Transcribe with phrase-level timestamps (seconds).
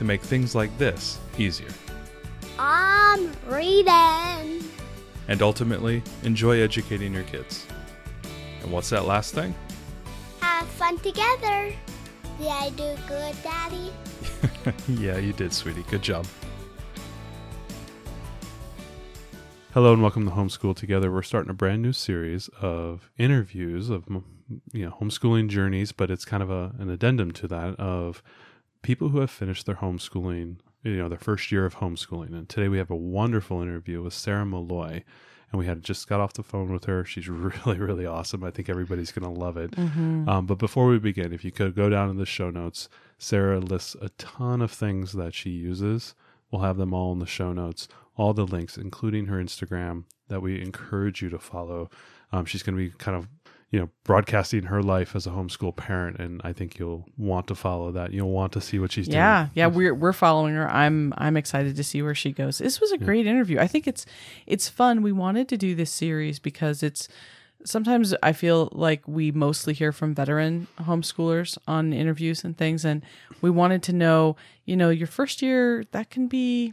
[0.00, 1.68] to make things like this easier.
[2.58, 4.64] I'm reading.
[5.28, 7.66] And ultimately, enjoy educating your kids.
[8.62, 9.54] And what's that last thing?
[10.40, 11.74] Have fun together.
[12.38, 13.92] Did I do good, Daddy?
[14.88, 15.84] yeah, you did, sweetie.
[15.90, 16.26] Good job.
[19.74, 21.12] Hello and welcome to Homeschool Together.
[21.12, 24.04] We're starting a brand new series of interviews of
[24.72, 28.22] you know homeschooling journeys, but it's kind of a, an addendum to that of
[28.82, 32.32] people who have finished their homeschooling, you know, their first year of homeschooling.
[32.32, 35.04] And today we have a wonderful interview with Sarah Malloy.
[35.52, 37.04] And we had just got off the phone with her.
[37.04, 38.44] She's really, really awesome.
[38.44, 39.76] I think everybody's going to love it.
[40.28, 43.58] Um, but before we begin, if you could go down in the show notes, Sarah
[43.58, 46.14] lists a ton of things that she uses.
[46.50, 50.40] We'll have them all in the show notes, all the links, including her Instagram, that
[50.40, 51.90] we encourage you to follow.
[52.32, 53.28] Um, she's going to be kind of,
[53.70, 57.54] you know, broadcasting her life as a homeschool parent, and I think you'll want to
[57.54, 58.12] follow that.
[58.12, 59.18] You'll want to see what she's doing.
[59.18, 59.50] yeah doing.
[59.54, 62.90] yeah we're we're following her i'm i'm excited to see where she goes this was
[62.90, 64.04] a great interview i think it's
[64.46, 67.06] it's fun we wanted to do this series because it's
[67.64, 73.02] sometimes i feel like we mostly hear from veteran homeschoolers on interviews and things and
[73.40, 74.34] we wanted to know
[74.64, 76.72] you know your first year that can be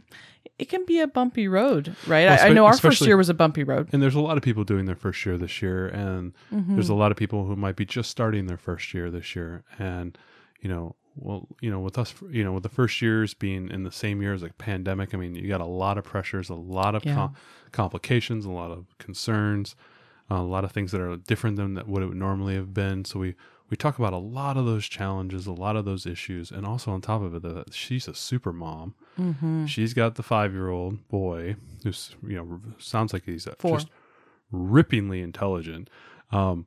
[0.58, 3.28] it can be a bumpy road right Well, I, I know our first year was
[3.28, 5.86] a bumpy road And there's a lot of people doing their first year this year,
[5.88, 6.74] and Mm-hmm.
[6.74, 9.62] there's a lot of people who might be just starting their first year this year.
[9.78, 10.16] And
[10.60, 13.82] you know, well, you know, with us, you know, with the first years being in
[13.84, 16.54] the same year as a pandemic, I mean, you got a lot of pressures, a
[16.54, 17.14] lot of Yeah.
[17.14, 17.34] com-
[17.72, 19.76] complications, a lot of concerns,
[20.30, 23.04] a lot of things that are different than that what it would normally have been.
[23.04, 23.34] So we
[23.70, 26.90] we talk about a lot of those challenges, a lot of those issues, and also
[26.90, 28.94] on top of it, that she's a super mom.
[29.18, 29.66] Mm-hmm.
[29.66, 33.76] She's got the five year old boy who's you know sounds like he's Four.
[33.78, 33.88] just
[34.52, 35.90] rippingly intelligent.
[36.30, 36.66] Um,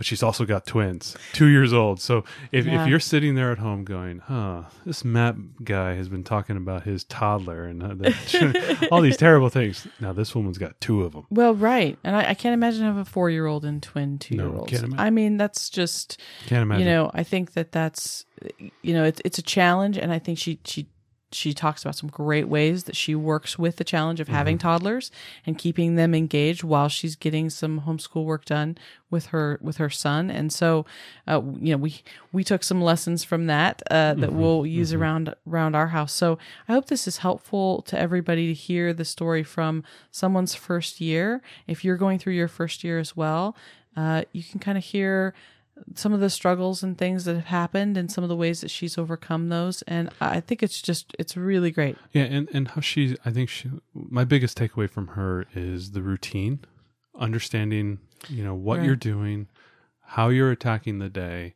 [0.00, 2.00] but she's also got twins, two years old.
[2.00, 2.80] So if, Yeah.
[2.84, 6.84] if you're sitting there at home going, huh, this Matt guy has been talking about
[6.84, 9.86] his toddler and uh, the, all these terrible things.
[10.00, 11.26] Now this woman's got two of them.
[11.28, 15.10] well right and i, I can't imagine having a four-year-old and twin two-year-olds can't i
[15.10, 16.86] mean that's just Can't imagine.
[16.86, 18.24] you know i think that that's
[18.80, 20.86] you know it's it's a challenge and i think she she
[21.32, 24.66] she talks about some great ways that she works with the challenge of having Mm-hmm.
[24.68, 25.10] toddlers
[25.46, 28.76] and keeping them engaged while she's getting some homeschool work done
[29.10, 30.84] with her with her son and so
[31.28, 32.02] uh, you know we
[32.32, 34.38] we took some lessons from that uh, that Mm-hmm.
[34.40, 38.54] we'll use around around our house so i hope this is helpful to everybody to
[38.54, 43.16] hear the story from someone's first year if you're going through your first year as
[43.16, 43.56] well
[43.96, 45.34] uh, you can kind of hear
[45.94, 48.70] some of the struggles and things that have happened and some of the ways that
[48.70, 52.80] she's overcome those and i think it's just it's really great Yeah, and and how
[52.80, 56.60] she, I think she, my biggest takeaway from her is the routine,
[57.18, 57.98] understanding,
[58.28, 58.86] you know, what Right.
[58.86, 59.48] you're doing,
[60.00, 61.54] how you're attacking the day,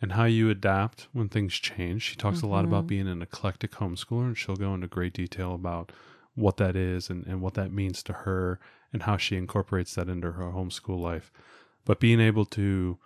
[0.00, 2.02] and how you adapt when things change.
[2.02, 2.86] She talks a lot about mm-hmm.
[2.88, 5.92] being an eclectic homeschooler, and she'll go into great detail about
[6.34, 8.58] what that is and, and what that means to her
[8.92, 11.32] and how she incorporates that into her homeschool life.
[11.84, 12.98] But being able to,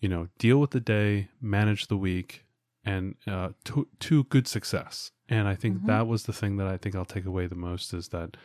[0.00, 2.44] you know, deal with the day, manage the week,
[2.84, 5.12] and uh, to, to good success.
[5.28, 7.92] And I think that was the thing that I think I'll take away the most
[7.94, 8.36] is that,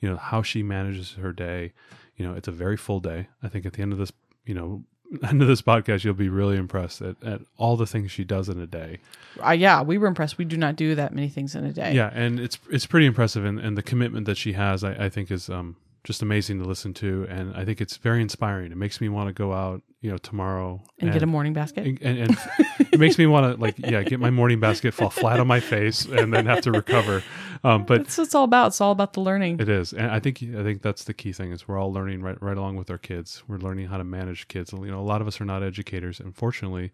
[0.00, 1.72] you know, how she manages her day.
[2.16, 3.28] You know, it's a very full day.
[3.42, 4.12] I think at the end of this,
[4.44, 4.84] you know,
[5.22, 8.48] end of this podcast, you'll be really impressed at, at all the things she does
[8.48, 8.98] in a day.
[9.46, 11.92] uh, yeah we were impressed we do not do that many things in a day
[11.94, 15.08] Yeah, and it's it's pretty impressive, and, and the commitment that she has, I, I
[15.08, 18.70] think, is um just amazing to listen to, and I think it's very inspiring.
[18.70, 21.84] It makes me want to go out, you know, tomorrow and get a morning basket?
[21.84, 22.38] and, and, and
[22.92, 25.58] it makes me want to like yeah get my morning basket fall flat on my
[25.58, 27.24] face and then have to recover.
[27.64, 28.68] Um, but that's what it's all about.
[28.68, 29.58] It's all about the learning.
[29.58, 32.22] It is and i think i think that's the key thing is we're all learning
[32.22, 33.42] right right along with our kids.
[33.48, 34.72] We're learning how to manage kids.
[34.72, 36.20] You know a lot of us are not educators.
[36.20, 36.92] Unfortunately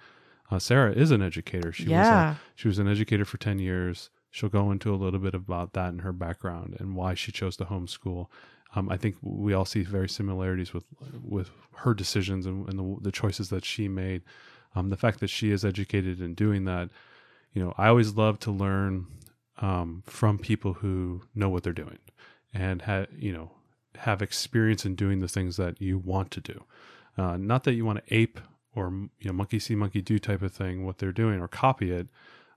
[0.50, 1.70] uh, sarah is an educator.
[1.72, 2.32] She was Yeah.
[2.32, 4.08] a, she was an educator for 10 years.
[4.30, 7.56] She'll go into a little bit about that in her background and why she chose
[7.58, 8.28] to homeschool
[8.74, 10.84] um, I think we all see very similarities with
[11.22, 14.22] with her decisions and, and the, the choices that she made.
[14.74, 16.88] Um, the fact that she is educated in doing that,
[17.52, 19.06] you know, I always love to learn
[19.58, 21.98] um, from people who know what they're doing
[22.54, 23.50] and have you know
[23.96, 26.64] have experience in doing the things that you want to do.
[27.18, 28.40] Uh, not that you want to ape
[28.74, 31.92] or you know monkey see monkey do type of thing what they're doing or copy
[31.92, 32.08] it,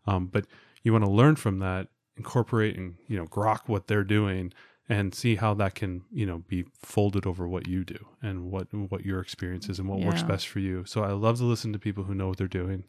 [0.08, 0.46] um, but
[0.84, 4.54] you want to learn from that incorporate and you know grok what they're doing
[4.88, 8.68] and see how that can you know be folded over what you do and what
[8.74, 11.74] what your experience is and what works best for you so i love to listen
[11.74, 12.84] to people who know what they're doing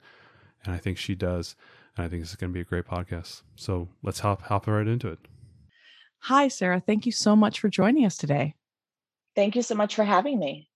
[0.64, 1.56] and i think she does
[1.96, 4.66] and i think this is going to be a great podcast so let's hop hop
[4.66, 5.18] right into it
[6.20, 6.82] Hi, Sarah.
[6.84, 8.54] Thank you so much for joining us today.
[9.36, 10.68] Thank you so much for having me.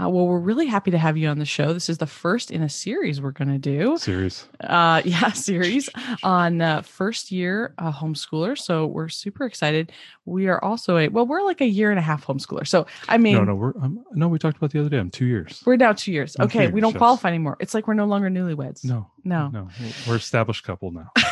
[0.00, 1.74] Uh, well, we're really happy to have you on the show.
[1.74, 3.98] This is the first in a series we're going to do.
[3.98, 4.48] Series.
[4.60, 5.90] Uh, yeah, series
[6.22, 8.56] on uh, first year uh, homeschooler.
[8.56, 9.92] So we're super excited.
[10.24, 12.66] We are also a well, we're like a year and a half homeschooler.
[12.66, 15.10] So I mean, no no we're um, no we talked about the other day i'm
[15.10, 16.36] two years we're now two years.
[16.38, 16.98] I'm Okay, two we don't yes.
[16.98, 17.56] qualify anymore.
[17.60, 18.84] It's like we're no longer newlyweds.
[18.84, 19.48] no no.
[19.48, 19.68] no
[20.08, 21.10] we're established couple now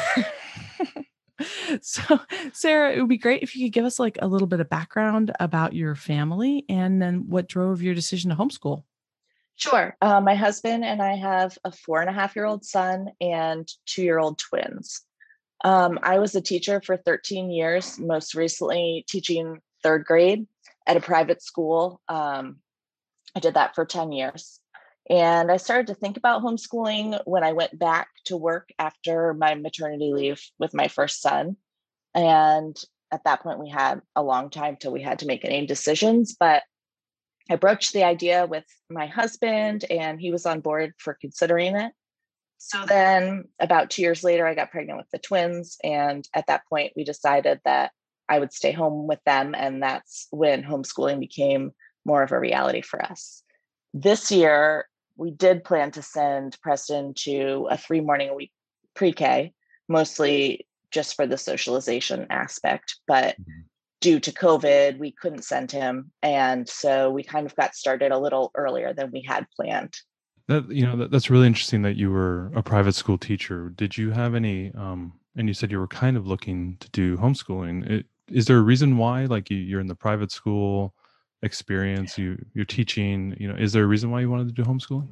[1.81, 2.21] so
[2.53, 4.69] sarah it would be great if you could give us like a little bit of
[4.69, 8.85] background about your family and then what drove your decision to homeschool
[9.61, 9.95] Sure.
[10.01, 13.69] Uh, my husband and I have a four and a half year old son and
[13.85, 15.03] two year old twins.
[15.63, 20.47] Um, I was a teacher for 13 years, most recently teaching third grade
[20.87, 22.01] at a private school.
[22.09, 22.61] Um,
[23.37, 24.60] I did that for 10 years.
[25.09, 29.55] And I started to think about homeschooling when I went back to work after my
[29.55, 31.57] maternity leave with my first son.
[32.15, 32.77] And
[33.11, 36.37] at that point, we had a long time till we had to make any decisions.
[36.39, 36.63] But
[37.51, 41.93] I broached the idea with my husband, and he was on board for considering it.
[42.59, 45.79] So then, about two years later, I got pregnant with the twins.
[45.83, 47.91] And at that point, we decided that
[48.29, 49.55] I would stay home with them.
[49.57, 51.73] And that's when homeschooling became
[52.05, 53.43] more of a reality for us.
[53.93, 54.87] This year,
[55.21, 58.51] we did plan to send Preston to a three morning a week
[58.95, 59.53] pre K,
[59.87, 62.97] mostly just for the socialization aspect.
[63.07, 63.67] But Mhm.
[64.01, 66.11] due to COVID, we couldn't send him.
[66.23, 69.95] And so we kind of got started a little earlier than we had planned.
[70.49, 73.69] That you know that, that's really interesting that you were a private school teacher.
[73.69, 74.73] Did you have any?
[74.73, 77.89] Um, and you said you were kind of looking to do homeschooling.
[77.89, 79.27] It, is there a reason why?
[79.27, 80.95] Like you, you're in the private school
[81.43, 83.37] experience, you you're teaching.
[83.39, 85.09] You know, is there a reason why you wanted to do homeschooling?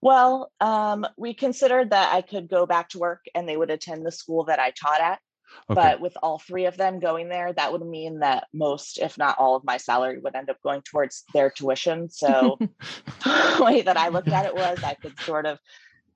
[0.00, 4.06] Well, um, we considered that I could go back to work and they would attend
[4.06, 5.18] the school that I taught at.
[5.70, 5.74] Okay.
[5.74, 9.38] But with all three of them going there, that would mean that most, if not
[9.38, 12.10] all, of my salary would end up going towards their tuition.
[12.10, 12.58] So
[13.24, 15.58] the way that I looked at it was I could sort of,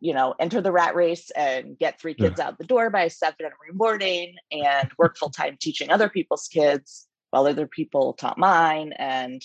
[0.00, 2.29] you know, enter the rat race and get three Yeah.
[2.29, 6.47] kids out the door by seven every morning and work full time teaching other people's
[6.47, 9.43] kids while other people taught mine and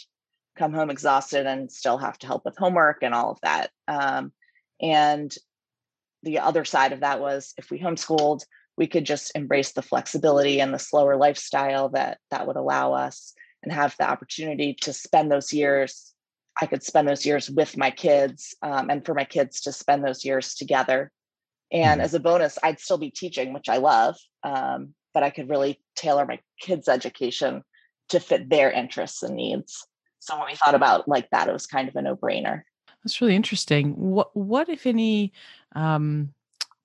[0.56, 3.72] come home exhausted and still have to help with homework and all of that.
[3.88, 4.32] Um,
[4.82, 5.36] and
[6.24, 8.44] the other side of that was if we homeschooled,
[8.78, 13.34] we could just embrace the flexibility and the slower lifestyle that that would allow us
[13.64, 16.14] and have the opportunity to spend those years
[16.62, 20.04] i could spend those years with my kids um, and for my kids to spend
[20.06, 21.12] those years together
[21.72, 22.04] and Mhm.
[22.04, 25.82] as a bonus i'd still be teaching which i love um, but i could really
[25.96, 27.64] tailor my kids education
[28.10, 29.86] to fit their interests and needs
[30.20, 32.64] so when we thought about like that it was kind of a no-brainer
[33.04, 33.94] That's really interesting.
[33.94, 35.32] What what if any
[35.76, 36.34] um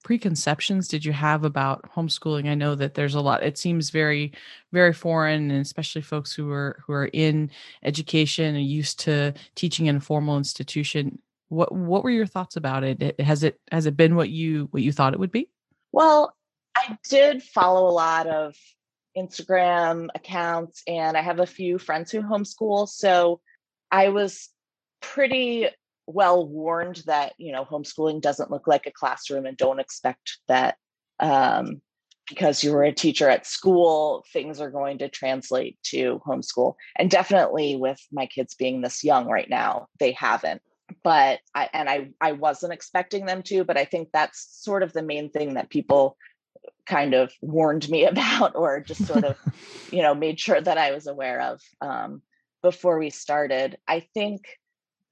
[0.05, 2.49] preconceptions did you have about homeschooling?
[2.49, 3.43] I know that there's a lot.
[3.45, 4.33] It seems very
[4.73, 7.51] very foreign and especially folks who are who are in
[7.83, 11.19] education and used to teaching in a formal institution.
[11.49, 13.03] What what were your thoughts about it?
[13.03, 15.49] It- Has it has it been what you what you thought it would be?
[15.93, 16.35] Well,
[16.77, 18.55] I did follow a lot of
[19.17, 22.89] Instagram accounts and I have a few friends who homeschool.
[22.89, 23.41] So
[23.91, 24.49] I was
[25.01, 25.69] pretty
[26.07, 30.77] well warned that, you know, homeschooling doesn't look like a classroom and don't expect that
[31.21, 31.81] um,
[32.29, 36.75] because you were a teacher at school, things are going to translate to homeschool.
[36.97, 40.63] And definitely with my kids being this young right now, they haven't
[41.03, 44.93] but I and I I wasn't expecting them to, but I think that's sort of
[44.93, 46.17] the main thing that people
[46.87, 49.39] kind of warned me about or just sort of
[49.91, 52.23] you know made sure that I was aware of um,
[52.63, 53.79] before we started.
[53.87, 54.59] I think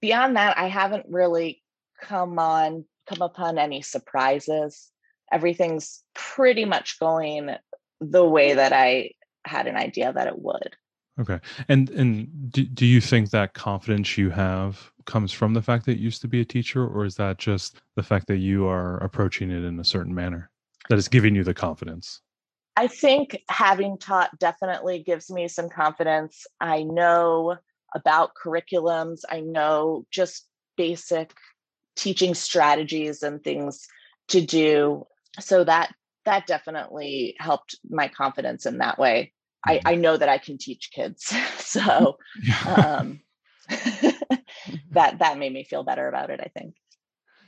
[0.01, 1.63] beyond that, I haven't really
[2.03, 4.91] come on come upon any surprises.
[5.33, 7.51] Everything's pretty much going
[8.01, 9.11] the way that I
[9.45, 10.77] had an idea that it would.
[11.21, 11.39] Okay.
[11.69, 15.99] And and do, do you think that confidence you have comes from the fact that
[15.99, 18.97] you used to be a teacher or is that just the fact that you are
[18.99, 20.50] approaching it in a certain manner
[20.91, 22.21] that is giving you the confidence?
[22.77, 26.47] I think having taught definitely gives me some confidence.
[26.61, 27.57] I know
[27.95, 31.33] about curriculums, I know just basic
[31.97, 33.87] teaching strategies and things
[34.29, 35.07] to do.
[35.39, 35.95] So that
[36.25, 39.33] that definitely helped my confidence in that way.
[39.67, 41.33] I, I know that I can teach kids.
[41.59, 42.17] so
[42.67, 43.21] um,
[43.69, 46.75] that that made me feel better about it, I think.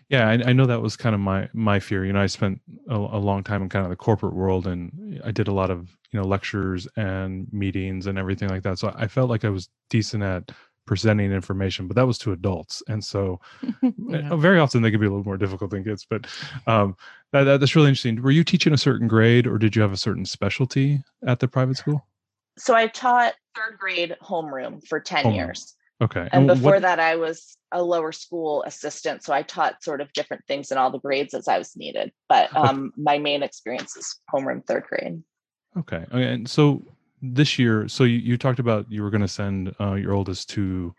[0.09, 2.05] Yeah, I, I, know that was kind of my my fear.
[2.05, 5.21] You know, I spent a, a, long time in kind of the corporate world, and
[5.25, 8.79] I did a lot of you know lectures and meetings and everything like that.
[8.79, 10.51] So I felt like I was decent at
[10.87, 13.41] presenting information, but that was to adults, and so
[13.83, 14.35] yeah.
[14.37, 16.07] very often they can be a little more difficult than kids.
[16.09, 16.27] But
[16.67, 16.97] um,
[17.33, 18.21] that, that, that's really interesting.
[18.21, 21.49] Were you teaching a certain grade, or did you have a certain specialty at the
[21.49, 22.07] private school?
[22.59, 25.35] So I taught third grade homeroom for ten homeroom.
[25.37, 25.77] years.
[26.03, 26.29] Okay.
[26.33, 29.23] And, and before what, that, I was a lower school assistant.
[29.23, 32.13] So I taught sort of different things in all the grades as I was needed.
[32.29, 35.23] But um, my main experience is homeroom third grade.
[35.79, 36.05] Okay.
[36.13, 36.25] okay.
[36.25, 36.83] And so
[37.23, 40.51] this year, so you, you talked about you were going to send uh, your oldest
[40.51, 40.93] to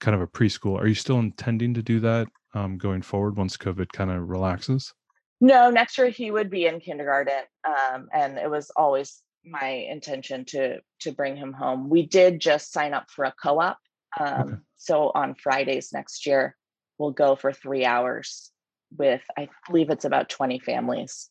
[0.00, 0.78] kind of a preschool.
[0.78, 4.92] Are you still intending to do that um, going forward once COVID kind of relaxes?
[5.40, 7.44] No, next year he would be in kindergarten.
[7.64, 11.88] Um, and it was always my intention to to bring him home.
[11.88, 13.78] We did just sign up for a co-op
[14.18, 14.54] um, okay.
[14.76, 16.56] So on Fridays next year,
[16.98, 18.50] we'll go for three hours
[18.96, 21.30] with, I believe it's about 20 families.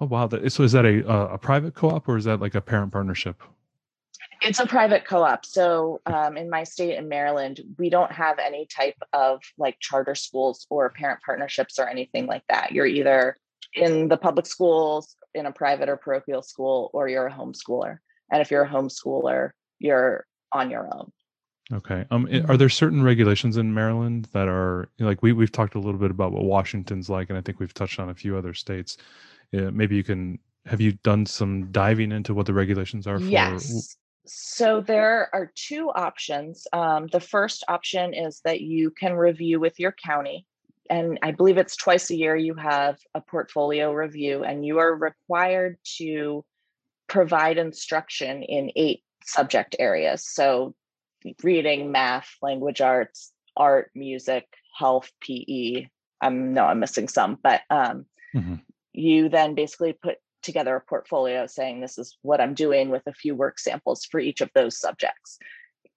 [0.00, 0.28] Oh, wow.
[0.48, 3.42] So is that a, a private co op or is that like a parent partnership?
[4.40, 5.46] It's a private co op.
[5.46, 10.16] So um, in my state in Maryland, we don't have any type of like charter
[10.16, 12.72] schools or parent partnerships or anything like that.
[12.72, 13.36] You're either
[13.74, 17.98] in the public schools, in a private or parochial school, or you're a homeschooler.
[18.30, 21.12] And if you're a homeschooler, you're on your own.
[21.72, 22.04] Okay.
[22.10, 22.56] Um, are mm-hmm.
[22.56, 26.32] there certain regulations in Maryland that are like we we've talked a little bit about
[26.32, 28.98] what Washington's like, and I think we've touched on a few other states.
[29.52, 33.24] Yeah, maybe you can have you done some diving into what the regulations are for?
[33.24, 33.96] Yes.
[34.26, 36.66] So there are two options.
[36.72, 40.46] Um, the first option is that you can review with your county,
[40.90, 42.36] and I believe it's twice a year.
[42.36, 46.44] You have a portfolio review, and you are required to
[47.08, 50.26] provide instruction in eight subject areas.
[50.26, 50.74] So
[51.42, 55.86] reading, math, language arts, art, music, health, PE.
[56.20, 58.56] I'm no, I'm missing some, but um, mm-hmm.
[58.92, 63.12] you then basically put together a portfolio saying this is what I'm doing with a
[63.12, 65.38] few work samples for each of those subjects.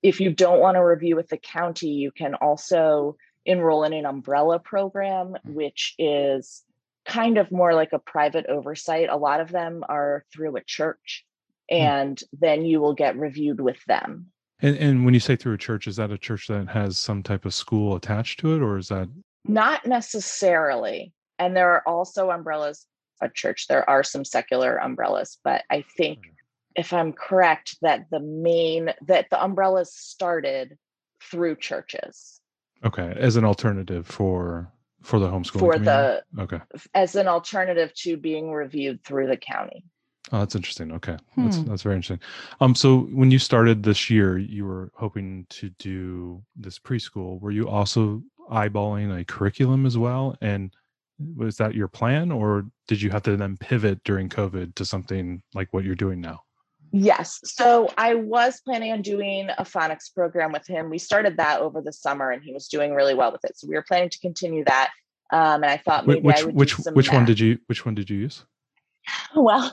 [0.04, 4.06] If you don't want to review with the county, you can also enroll in an
[4.06, 6.64] umbrella program, which is
[7.06, 9.10] kind of more like a private oversight.
[9.10, 11.26] A lot of them are through a church,
[11.70, 11.78] hmm.
[11.78, 14.32] and then you will get reviewed with them.
[14.62, 17.24] And, and when you say through a church, is that a church that has some
[17.24, 19.10] type of school attached to it, or is that
[19.44, 21.14] not necessarily?
[21.38, 22.88] And there are also umbrellas
[23.22, 23.68] a church.
[23.68, 26.20] There are some secular umbrellas, but I think
[26.76, 30.78] if I'm correct, that the main that the umbrellas started
[31.22, 32.40] through churches.
[32.84, 34.72] Okay, as an alternative for
[35.02, 36.22] for the homeschooling for community?
[36.36, 36.60] the okay
[36.94, 39.84] as an alternative to being reviewed through the county.
[40.32, 40.92] Oh, that's interesting.
[40.92, 41.46] Okay, hmm.
[41.46, 42.20] that's that's very interesting.
[42.60, 47.40] Um, so when you started this year, you were hoping to do this preschool.
[47.40, 50.36] Were you also eyeballing a curriculum as well?
[50.42, 50.74] And
[51.36, 55.42] was that your plan, or did you have to then pivot during COVID to something
[55.54, 56.42] like what you're doing now?
[56.92, 57.40] Yes.
[57.44, 60.90] So I was planning on doing a phonics program with him.
[60.90, 63.58] We started that over the summer, and he was doing really well with it.
[63.58, 64.92] So we were planning to continue that.
[65.32, 67.16] Um, and I thought maybe which I would which which math.
[67.16, 68.46] one did you which one did you use?
[69.36, 69.72] Well,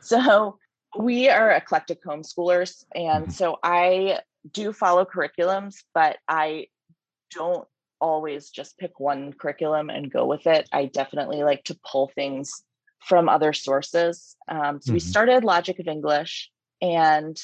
[0.00, 0.58] so
[0.98, 2.84] we are eclectic homeschoolers.
[2.94, 3.32] And mm-hmm.
[3.32, 4.20] so I
[4.52, 6.68] do follow curriculums, but I
[7.34, 7.66] don't
[8.00, 10.68] always just pick one curriculum and go with it.
[10.72, 12.62] I definitely like to pull things
[13.00, 14.36] from other sources.
[14.48, 14.94] Um, so mm-hmm.
[14.94, 16.50] we started Logic of English,
[16.80, 17.40] and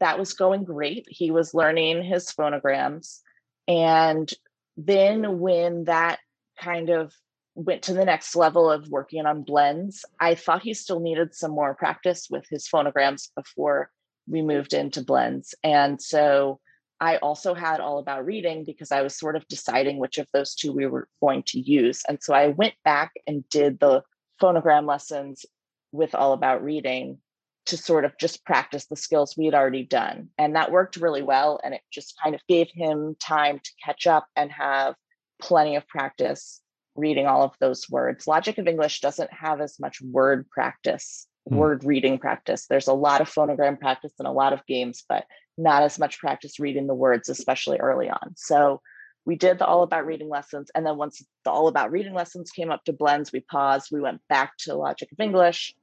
[0.00, 1.06] that was going great.
[1.08, 3.20] He was learning his phonograms.
[3.66, 4.30] And
[4.76, 6.18] then when that
[6.60, 7.12] kind of
[7.56, 10.04] went to the next level of working on blends.
[10.20, 13.90] I thought he still needed some more practice with his phonograms before
[14.28, 15.54] we moved into blends.
[15.64, 16.60] And so
[17.00, 20.54] I also had all about reading because I was sort of deciding which of those
[20.54, 22.02] two we were going to use.
[22.06, 24.02] And so I went back and did the
[24.40, 25.46] phonogram lessons
[25.92, 27.18] with all about reading
[27.66, 30.28] to sort of just practice the skills we had already done.
[30.36, 31.58] And that worked really well.
[31.64, 34.94] And it just kind of gave him time to catch up and have
[35.40, 36.60] plenty of practice
[36.96, 38.26] reading all of those words.
[38.26, 41.56] Logic of English doesn't have as much word practice, mm.
[41.56, 42.66] word reading practice.
[42.66, 45.24] There's a lot of phonogram practice and a lot of games, but
[45.58, 48.34] not as much practice reading the words, especially early on.
[48.36, 48.80] So
[49.24, 50.70] we did the all about reading lessons.
[50.74, 54.00] And then once the all about reading lessons came up to blends, we paused, we
[54.00, 55.74] went back to Logic of English,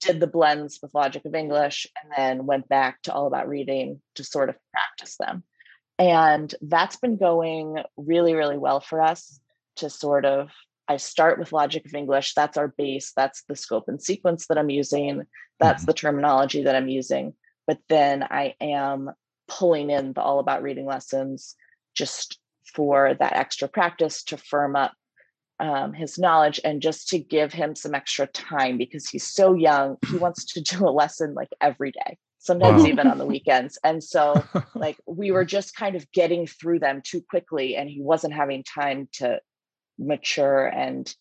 [0.00, 4.00] did the blends with Logic of English, and then went back to all about reading
[4.16, 5.42] to sort of practice them.
[5.98, 9.38] And that's been going really, really well for us
[9.76, 10.50] to sort of
[10.88, 12.34] I start with logic of English.
[12.34, 13.12] That's our base.
[13.16, 15.22] That's the scope and sequence that I'm using.
[15.58, 15.86] That's mm-hmm.
[15.86, 17.34] the terminology that I'm using.
[17.66, 19.10] But then I am
[19.48, 21.54] pulling in the all about reading lessons
[21.94, 22.38] just
[22.74, 24.92] for that extra practice to firm up
[25.60, 29.96] um, his knowledge and just to give him some extra time because he's so young.
[30.10, 32.88] He wants to do a lesson like every day, sometimes Wow.
[32.88, 33.78] even on the weekends.
[33.84, 34.42] And so,
[34.74, 38.64] like, we were just kind of getting through them too quickly, and he wasn't having
[38.64, 39.40] time to
[40.06, 41.14] mature and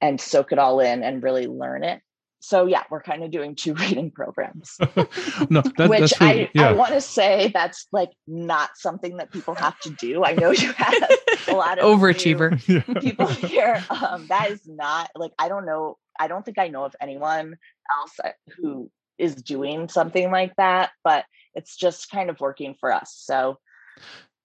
[0.00, 2.00] and soak it all in and really learn it.
[2.40, 4.76] So yeah, we're kind of doing two reading programs
[5.48, 6.68] no, that, which that's really, I, yeah.
[6.68, 10.24] I want to say that's like not something that people have to do.
[10.24, 10.94] I know you have
[11.48, 12.60] a lot of Overachiever.
[13.00, 13.82] people here.
[13.88, 15.96] Um, that is not like I don't know.
[16.20, 17.56] I don't think I know of anyone
[17.98, 22.92] else uh, who is doing something like that, but it's just kind of working for
[22.92, 23.14] us.
[23.16, 23.58] So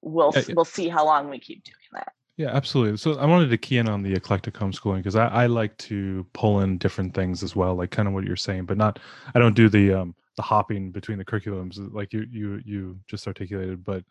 [0.01, 0.53] we'll Yeah, yeah.
[0.55, 2.13] we'll see how long we keep doing that.
[2.39, 2.95] Yeah, absolutely.
[2.95, 6.25] So I wanted to key in on the eclectic homeschooling because I, I like to
[6.31, 8.97] pull in different things as well, like kind of what you're saying, but not
[9.35, 12.97] I don't do the um the hopping between the curriculums uh, like you you you
[13.07, 13.83] just articulated.
[13.83, 14.05] But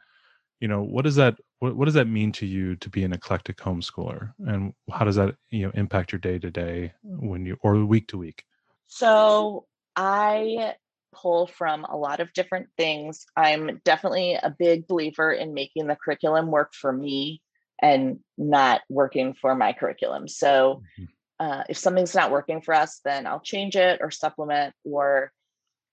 [0.60, 3.14] you know, what does that what, what does that mean to you to be an
[3.14, 7.56] eclectic homeschooler, and how does that you know impact your day to day when you
[7.62, 8.44] or week to week?
[8.88, 9.64] So
[9.96, 10.74] I
[11.14, 13.24] pull from a lot of different things.
[13.36, 17.40] I'm definitely a big believer in making the curriculum work for me
[17.80, 20.28] and not working for my curriculum.
[20.28, 21.08] So Mhm.
[21.40, 25.32] uh, if something's not working for us, then I'll change it or supplement or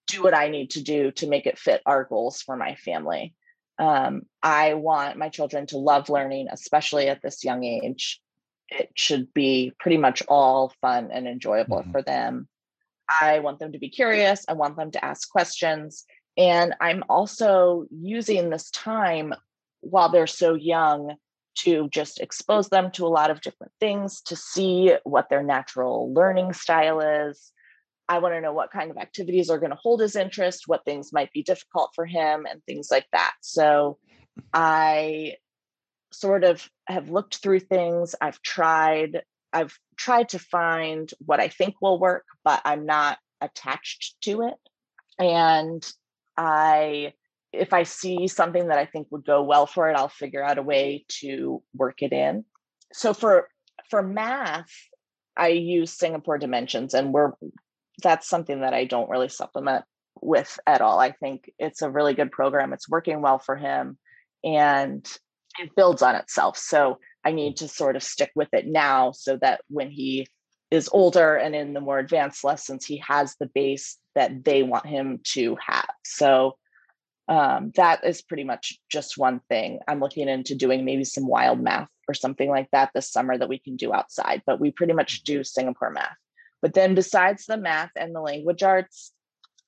[0.07, 3.35] do what I need to do to make it fit our goals for my family.
[3.77, 8.21] Um, I want my children to love learning, especially at this young age.
[8.69, 11.91] It should be pretty much all fun and enjoyable Mhm.
[11.91, 12.47] for them.
[13.21, 14.45] I want them to be curious.
[14.47, 16.05] I want them to ask questions.
[16.37, 19.33] And I'm also using this time
[19.81, 21.15] while they're so young
[21.55, 26.13] to just expose them to a lot of different things to see what their natural
[26.13, 27.51] learning style is.
[28.07, 30.85] I want to know what kind of activities are going to hold his interest, what
[30.85, 33.33] things might be difficult for him, and things like that.
[33.41, 33.97] So
[34.53, 35.35] I
[36.11, 38.15] sort of have looked through things.
[38.21, 44.15] I've tried, I've tried to find what I think will work, but I'm not attached
[44.21, 44.55] to it.
[45.17, 45.85] And
[46.37, 47.13] I
[47.55, 50.57] if I see something that I think would go well for it, I'll figure out
[50.57, 52.45] a way to work it in.
[52.93, 53.49] So for
[53.89, 54.71] for math,
[55.37, 57.31] I use Singapore Dimensions, and we're
[58.03, 59.85] that's something that I don't really supplement
[60.21, 60.99] with at all.
[60.99, 62.73] I think it's a really good program.
[62.73, 63.97] It's working well for him,
[64.43, 65.05] and
[65.59, 66.57] it builds on itself.
[66.57, 70.27] So I need to sort of stick with it now, so that when he
[70.71, 74.85] is older and in the more advanced lessons, he has the base that they want
[74.85, 75.89] him to have.
[76.03, 76.57] So
[77.27, 79.79] um, that is pretty much just one thing.
[79.87, 83.49] I'm looking into doing maybe some wild math or something like that this summer that
[83.49, 86.15] we can do outside, but we pretty much do Singapore math.
[86.61, 89.11] But then besides the math and the language arts,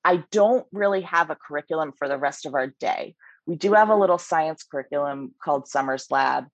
[0.04, 3.16] I don't really have a curriculum for the rest of our day.
[3.46, 6.46] We do have a little science curriculum called Summers Lab,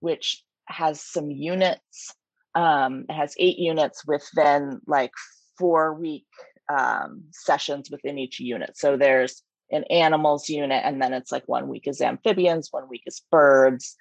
[0.00, 2.14] which has some units.
[2.54, 5.12] Um, it has eight units with then like
[5.58, 6.26] four week
[6.72, 8.76] um, sessions within each unit.
[8.76, 9.42] So there's
[9.72, 13.96] an animals unit, and then it's like one week is amphibians, one week is birds.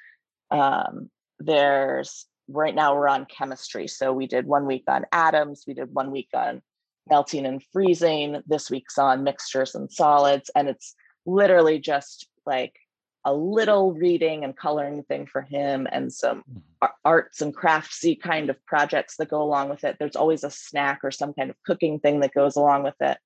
[0.51, 3.87] Um, there's right now we're on chemistry.
[3.87, 6.61] So we did one week on atoms, we did one week on
[7.09, 8.41] melting and freezing.
[8.45, 10.51] This week's on mixtures and solids.
[10.55, 12.75] And it's literally just like
[13.23, 16.43] a little reading and coloring thing for him and some
[17.05, 19.97] arts and craftsy kind of projects that go along with it.
[19.99, 23.17] There's always a snack or some kind of cooking thing that goes along with it.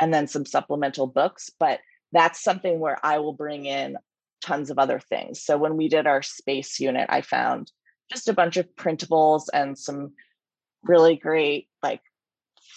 [0.00, 1.50] And then some supplemental books.
[1.58, 1.80] But
[2.12, 3.96] that's something where I will bring in
[4.40, 5.42] tons of other things.
[5.42, 7.70] So when we did our space unit, I found
[8.10, 10.12] just a bunch of printables and some
[10.82, 12.00] really great like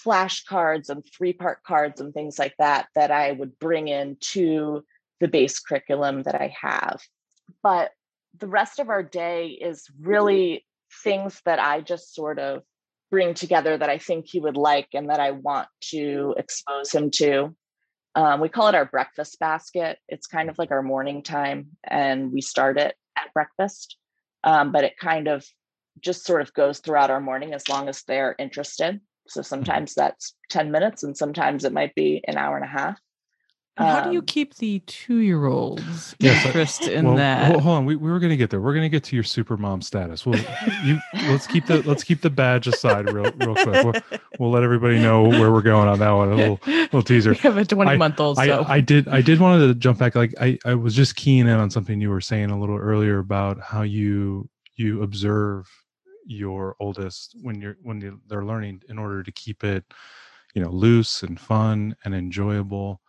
[0.06, 4.84] flashcards and three part cards and things like that that I would bring in to
[5.20, 7.02] the base curriculum that I have.
[7.62, 7.92] But
[8.38, 10.66] the rest of our day is really
[11.04, 12.64] things that I just sort of
[13.14, 17.12] bring together that I think he would like and that I want to expose him
[17.12, 17.56] to.
[18.16, 20.00] Um, we call it our breakfast basket.
[20.10, 23.98] It's kind of like our morning time, and we start it at breakfast.
[24.44, 25.46] Um, but it kind of
[26.00, 29.00] just sort of goes throughout our morning as long as they're interested.
[29.28, 33.00] So sometimes that's 10 minutes, and sometimes it might be an hour and a half.
[33.76, 37.16] And how do you Um, keep the two year olds Yes, I- interest in well,
[37.16, 37.48] that?
[37.52, 38.62] Hold, hold on, we, we were going to get there.
[38.62, 40.26] We're going to get to your super mom status.
[40.28, 40.40] Well,
[40.84, 43.84] you let's keep the let's keep the badge aside real real quick.
[43.84, 43.94] We'll,
[44.40, 46.32] we'll let everybody know where we're going on that one.
[46.32, 47.32] A little little teaser.
[47.32, 48.38] We have a 20 month old.
[48.38, 50.14] I, So I did I did want to jump back.
[50.14, 53.18] Like I, I was just keying in on something you were saying a little earlier
[53.18, 55.68] about how you you observe
[56.26, 59.84] your oldest when you're when they're learning in order to keep it,
[60.54, 63.02] you know, loose and fun and enjoyable.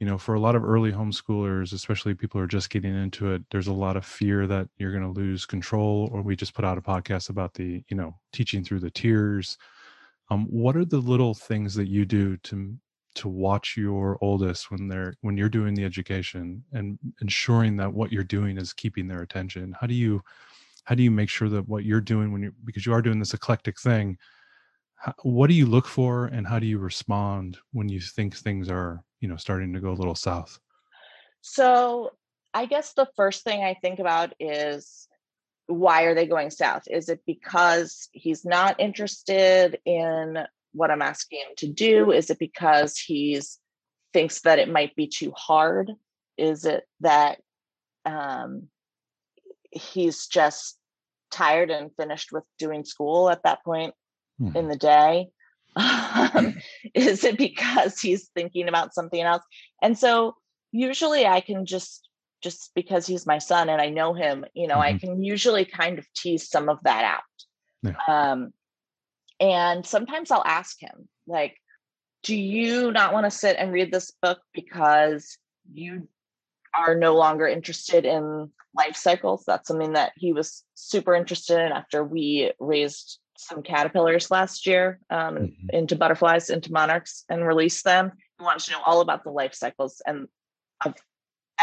[0.00, 3.32] You know, for a lot of early homeschoolers, especially people who are just getting into
[3.32, 6.10] it, there's a lot of fear that you're going to lose control.
[6.12, 9.58] Or we just put out a podcast about the, you know, teaching through the tears
[10.30, 12.76] Um, what are the little things that you do to
[13.16, 18.12] to watch your oldest when they're when you're doing the education and ensuring that what
[18.12, 19.74] you're doing is keeping their attention?
[19.80, 20.22] How do you
[20.84, 23.18] how do you make sure that what you're doing when you because you are doing
[23.20, 24.18] this eclectic thing
[25.22, 29.02] what do you look for and how do you respond when you think things are
[29.20, 30.58] you know starting to go a little south
[31.40, 32.10] so
[32.54, 35.08] i guess the first thing i think about is
[35.66, 40.38] why are they going south is it because he's not interested in
[40.72, 43.58] what i'm asking him to do is it because he's
[44.12, 45.92] thinks that it might be too hard
[46.36, 47.38] is it that
[48.04, 48.68] um,
[49.70, 50.78] he's just
[51.30, 53.94] tired and finished with doing school at that point
[54.38, 54.56] hmm.
[54.56, 55.28] in the day?
[56.34, 56.56] Um,
[56.94, 59.42] is it because he's thinking about something else?
[59.80, 60.36] And so
[60.72, 62.08] usually I can just
[62.42, 64.96] just because he's my son and I know him, you know, mm-hmm.
[64.96, 67.22] I can usually kind of tease some of that out.
[67.82, 67.96] Yeah.
[68.08, 68.52] Um,
[69.38, 71.56] and sometimes I'll ask him, like,
[72.22, 75.38] do you not want to sit and read this book because
[75.72, 76.08] you
[76.74, 79.44] are no longer interested in life cycles.
[79.46, 85.00] That's something that he was super interested in after we raised some caterpillars last year
[85.10, 85.66] um, mm-hmm.
[85.72, 88.12] into butterflies, into monarchs, and released them.
[88.38, 90.28] He wanted to know all about the life cycles and
[90.84, 90.94] of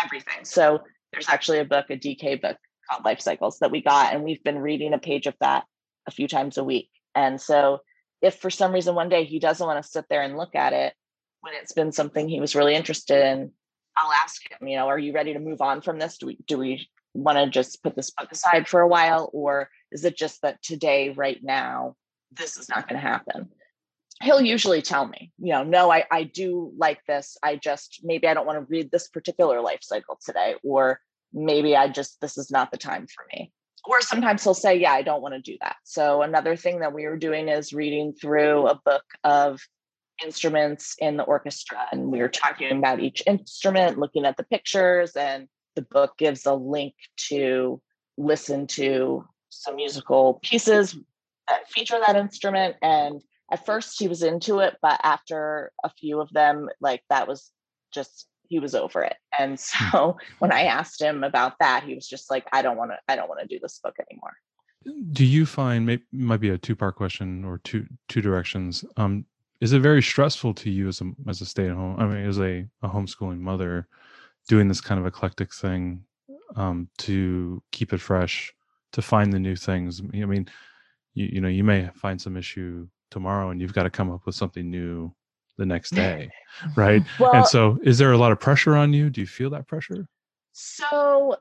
[0.03, 0.43] everything.
[0.43, 2.57] So there's actually a book, a DK book
[2.89, 5.65] called Life Cycles that we got, and we've been reading a page of that
[6.07, 6.89] a few times a week.
[7.15, 7.79] And so
[8.21, 10.73] if for some reason one day he doesn't want to sit there and look at
[10.73, 10.93] it
[11.41, 13.51] when it's been something he was really interested in,
[13.95, 16.17] I'll ask him, you know, are you ready to move on from this?
[16.17, 19.29] Do we do we want to just put this book aside for a while?
[19.33, 21.95] Or is it just that today, right now,
[22.31, 23.49] this is not going to happen?
[24.21, 27.37] He'll usually tell me, you know, no, I, I do like this.
[27.43, 30.99] I just maybe I don't want to read this particular life cycle today, or
[31.33, 33.51] maybe I just this is not the time for me.
[33.85, 35.75] Or sometimes he'll say, Yeah, I don't want to do that.
[35.83, 39.59] So another thing that we were doing is reading through a book of
[40.25, 45.15] instruments in the orchestra and we were talking about each instrument looking at the pictures
[45.15, 46.95] and the book gives a link
[47.29, 47.79] to
[48.17, 50.97] listen to some musical pieces
[51.47, 56.19] that feature that instrument and at first he was into it but after a few
[56.19, 57.51] of them like that was
[57.93, 59.17] just he was over it.
[59.37, 62.91] And so when i asked him about that he was just like i don't want
[62.91, 64.35] to i don't want to do this book anymore.
[65.11, 69.25] Do you find maybe might be a two part question or two two directions um
[69.59, 72.25] is it very stressful to you as a as a stay at home i mean
[72.25, 73.87] as a, a homeschooling mother
[74.47, 76.03] doing this kind of eclectic thing
[76.55, 78.53] um to keep it fresh
[78.93, 80.01] to find the new things.
[80.01, 80.47] I mean
[81.13, 84.25] you, you know you may find some issue tomorrow and you've got to come up
[84.25, 85.13] with something new
[85.57, 86.29] the next day
[86.75, 87.03] right?
[87.19, 89.09] Well, and so is there a lot of pressure on you?
[89.09, 90.07] Do you feel that pressure?
[90.53, 91.37] So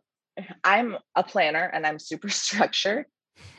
[0.65, 3.07] i'm a planner and i'm super structured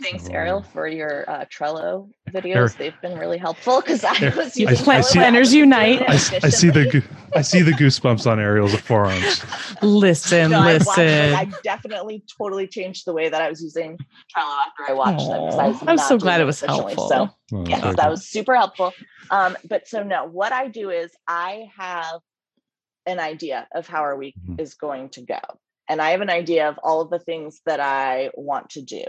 [0.02, 0.70] Thanks, Ariel, oh.
[0.74, 2.78] for your uh, Trello videos.
[2.78, 6.02] They've been really helpful because I was using I, I see, Planners Unite.
[6.08, 6.18] I, I,
[6.50, 7.04] see the
[7.36, 9.44] I see the goosebumps on Ariel's forearms.
[9.82, 11.34] listen, no, listen.
[11.34, 13.98] I, definitely totally changed the way that I was using
[14.36, 15.80] Trello after I watched Aww.
[15.80, 15.90] them.
[15.90, 17.10] I am so glad it was helpful.
[17.10, 17.94] So oh, yes, okay.
[17.96, 18.94] that was super helpful.
[19.32, 22.20] Um, but so no, what I do is I have
[23.08, 24.60] an idea of how our week mm-hmm.
[24.60, 25.40] is going to go.
[25.90, 29.06] And I have an idea of all of the things that I want to do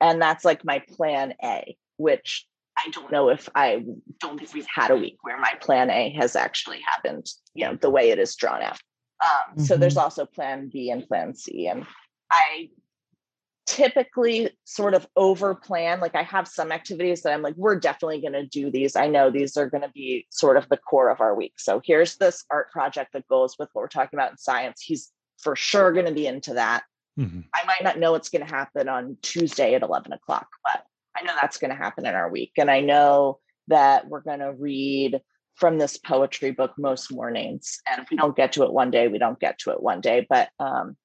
[0.00, 2.46] and that's like my plan A, which
[2.78, 3.84] I don't know if I
[4.20, 7.74] don't think we've had a week where my plan A has actually happened, you know,
[7.74, 8.78] the way it is drawn out.
[9.22, 9.62] Um, mm-hmm.
[9.64, 10.04] So there's mm-hmm.
[10.04, 11.66] also plan B and plan C.
[11.66, 11.86] And
[12.30, 12.70] I
[13.66, 16.00] typically sort of over plan.
[16.00, 18.96] Like I have some activities that I'm like, we're definitely going to do these.
[18.96, 21.54] I know these are going to be sort of the core of our week.
[21.58, 24.80] So here's this art project that goes with what we're talking about in science.
[24.80, 26.82] He's for sure going to be into that.
[27.20, 27.40] Mm-hmm.
[27.54, 30.84] I might not know what's going to happen on Tuesday at 11 o'clock, but
[31.16, 32.52] I know that's going to happen in our week.
[32.56, 35.20] And I know that we're going to read
[35.54, 37.80] from this poetry book most mornings.
[37.90, 40.00] And if we don't get to it one day, we don't get to it one
[40.00, 40.26] day.
[40.28, 40.96] But um,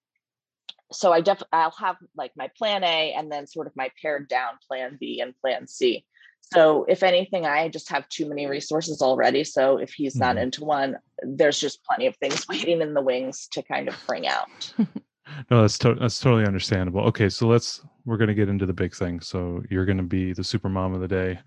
[0.91, 4.29] so I def I'll have like my plan A and then sort of my pared
[4.29, 6.05] down plan B and plan C.
[6.53, 9.43] So if anything, I just have too many resources already.
[9.43, 10.43] So if he's not mm-hmm.
[10.43, 14.27] into one, there's just plenty of things waiting in the wings to kind of bring
[14.27, 14.73] out.
[15.49, 17.01] no that's to- that's totally understandable.
[17.01, 19.19] Okay so let's we're going to get into the big thing.
[19.19, 21.39] So you're going to be the super mom of the day.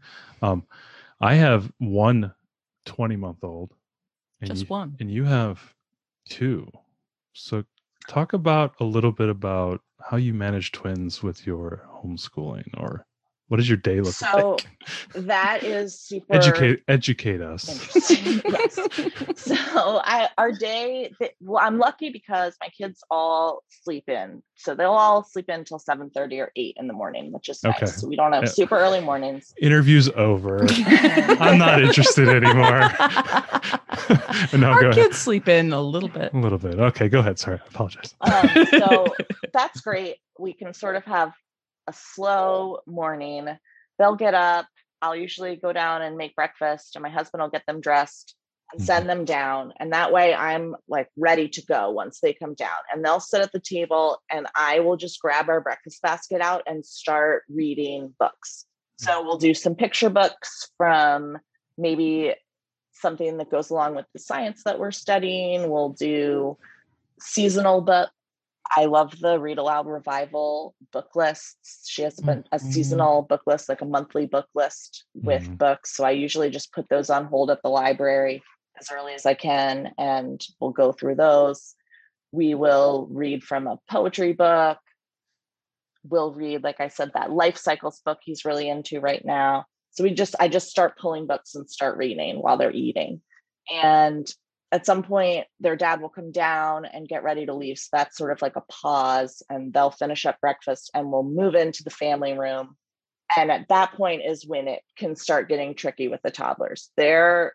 [0.43, 0.65] Um
[1.21, 2.33] i have one
[2.87, 3.75] 20 month old
[4.45, 4.97] just you, one.
[5.01, 5.75] and you have
[6.29, 6.71] two.
[7.33, 7.65] So
[8.07, 13.05] talk about a little bit about how you manage twins with your homeschooling or
[13.49, 14.67] What does your day look So like?
[15.15, 17.67] So that is super Educate educate us.
[18.49, 18.79] Yes.
[19.37, 19.55] So
[20.05, 24.43] I our day well, I'm lucky because my kids all sleep in.
[24.57, 27.65] So they'll all sleep in until 7 30 or 8 in the morning, which is
[27.65, 27.87] Okay.
[27.87, 28.01] nice.
[28.01, 28.49] So we don't have Yeah.
[28.51, 29.55] super early mornings.
[29.61, 30.67] Interview's over.
[31.41, 32.91] I'm not interested anymore.
[34.59, 34.95] no, Our go ahead.
[34.95, 36.33] kids sleep in a little bit.
[36.35, 36.79] A little bit.
[36.79, 37.39] Okay, go ahead.
[37.39, 38.15] Sorry, I apologize.
[38.21, 39.15] Um, so
[39.53, 40.17] that's great.
[40.39, 41.33] We can sort of have
[41.89, 43.49] a slow morning.
[43.99, 44.67] They'll get up.
[45.01, 48.35] I'll usually go down and make breakfast, and my husband will get them dressed
[48.73, 48.87] and mm-hmm.
[48.87, 49.73] send them down.
[49.81, 52.79] And that way I'm like ready to go once they come down.
[52.93, 56.63] And they'll sit at the table, and I will just grab our breakfast basket out
[56.67, 58.67] and start reading books.
[59.01, 59.05] Mm.
[59.07, 61.39] So we'll do some picture books from
[61.79, 62.35] maybe
[62.93, 65.71] something that goes along with the science that we're studying.
[65.71, 66.59] We'll do
[67.21, 68.11] seasonal book.
[68.77, 71.89] I love the Read Aloud Revival book lists.
[71.89, 75.59] She has a, bun- a seasonal book list, like a monthly book list with Mhm.
[75.59, 75.97] books.
[75.97, 78.43] So I usually just put those on hold at the library
[78.79, 81.75] as early as I can, and we'll go through those.
[82.31, 84.79] We will read from a poetry book.
[86.05, 89.65] We'll read, like I said, that life cycles book he's really into right now.
[89.91, 93.21] So we just, I just start pulling books and start reading while they're eating.
[93.73, 94.31] And
[94.71, 97.79] at some point, their dad will come down and get ready to leave.
[97.79, 101.55] So that's sort of like a pause, and they'll finish up breakfast and we'll move
[101.55, 102.77] into the family room.
[103.35, 106.91] And at that point is when it can start getting tricky with the toddlers.
[106.97, 107.55] They're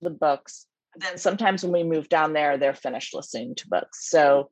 [0.00, 0.66] the books.
[0.96, 4.08] Then sometimes when we move down there, they're finished listening to books.
[4.08, 4.50] So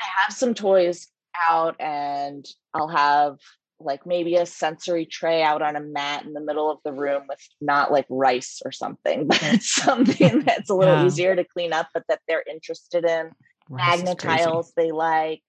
[0.00, 1.08] I have some toys
[1.48, 3.38] out, and I'll have
[3.80, 7.24] like maybe a sensory tray out on a mat in the middle of the room
[7.28, 11.06] with not like rice or something, but something that's a little Yeah.
[11.06, 13.30] easier to clean up, but that they're interested in.
[13.68, 15.42] Rice is tiles they like.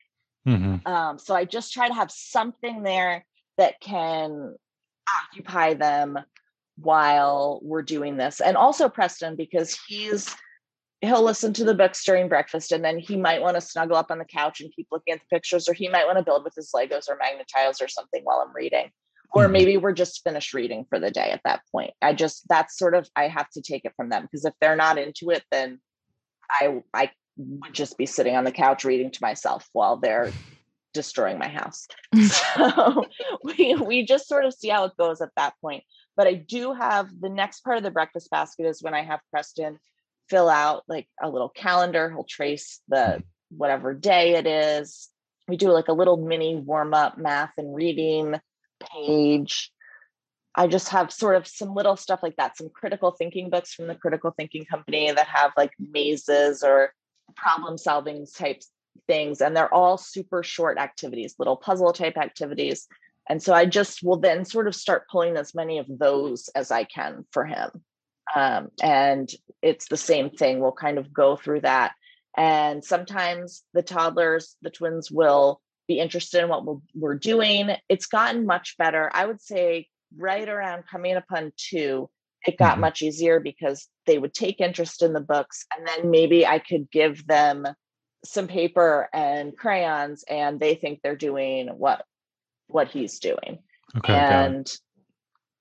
[0.47, 0.85] Mhm.
[0.87, 3.25] Um, so I just try to have something there
[3.57, 4.55] that can
[5.23, 6.19] occupy them
[6.77, 8.41] while we're doing this.
[8.41, 10.35] And also Preston, because he's
[11.01, 14.11] he'll listen to the books during breakfast and then he might want to snuggle up
[14.11, 16.43] on the couch and keep looking at the pictures, or he might want to build
[16.43, 18.91] with his Legos or Magna tiles or something while I'm reading.
[19.33, 19.51] Or Mhm.
[19.51, 21.93] maybe we're just finished reading for the day at that point.
[22.01, 24.75] I just that's sort of I have to take it from them because if they're
[24.75, 25.81] not into it, then
[26.49, 30.31] I I would just be sitting on the couch reading to myself while they're
[30.93, 31.87] destroying my house.
[32.27, 33.05] so
[33.43, 35.83] we we just sort of see how it goes at that point.
[36.15, 39.19] But I do have the next part of the breakfast basket is when I have
[39.31, 39.79] Preston
[40.29, 42.09] fill out like a little calendar.
[42.09, 43.57] He'll trace the mm-hmm.
[43.57, 45.09] whatever day it is.
[45.47, 48.39] We do like a little mini warm up math and reading
[48.79, 49.71] page.
[50.55, 53.87] I just have sort of some little stuff like that, some critical thinking books from
[53.87, 56.93] the critical thinking company that have like mazes or
[57.35, 58.61] problem solving type
[59.07, 59.41] things.
[59.41, 62.87] And they're all super short activities, little puzzle type activities.
[63.27, 66.71] And so I just will then sort of start pulling as many of those as
[66.71, 67.69] I can for him.
[68.33, 69.29] Um, and
[69.61, 70.59] it's the same thing.
[70.59, 71.93] We'll kind of go through that.
[72.37, 77.69] And sometimes the toddlers, the twins will be interested in what we're, we're doing.
[77.87, 79.09] It's gotten much better.
[79.13, 82.09] I would say right around coming upon two,
[82.45, 82.81] it got Mhm.
[82.81, 85.65] much easier because they would take interest in the books.
[85.75, 87.65] And then maybe I could give them
[88.23, 92.05] some paper and crayons and they think they're doing what
[92.67, 93.59] what he's doing
[93.97, 94.13] Okay.
[94.15, 94.75] and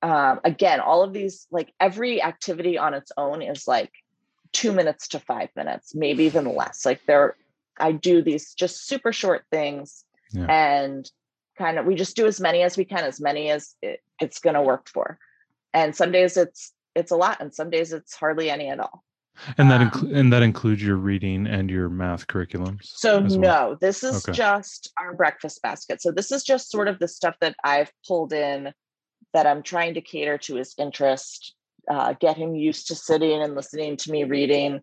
[0.04, 3.90] um, again all of these like every activity on its own is like
[4.52, 7.34] two minutes to five minutes maybe even less like there
[7.78, 10.46] i do these just super short things Yeah.
[10.48, 11.10] and
[11.56, 14.40] kind of we just do as many as we can as many as it, it's
[14.40, 15.18] going to work for
[15.72, 19.02] and some days it's it's a lot and some days it's hardly any at all
[19.58, 22.82] And that um, and that includes your reading and your math curriculums.
[22.84, 23.76] So no, well.
[23.80, 24.32] this is Okay.
[24.32, 26.00] just our breakfast basket.
[26.00, 28.72] So this is just sort of the stuff that I've pulled in
[29.34, 31.54] that I'm trying to cater to his interest,
[31.90, 34.80] uh, get him used to sitting and listening to me reading,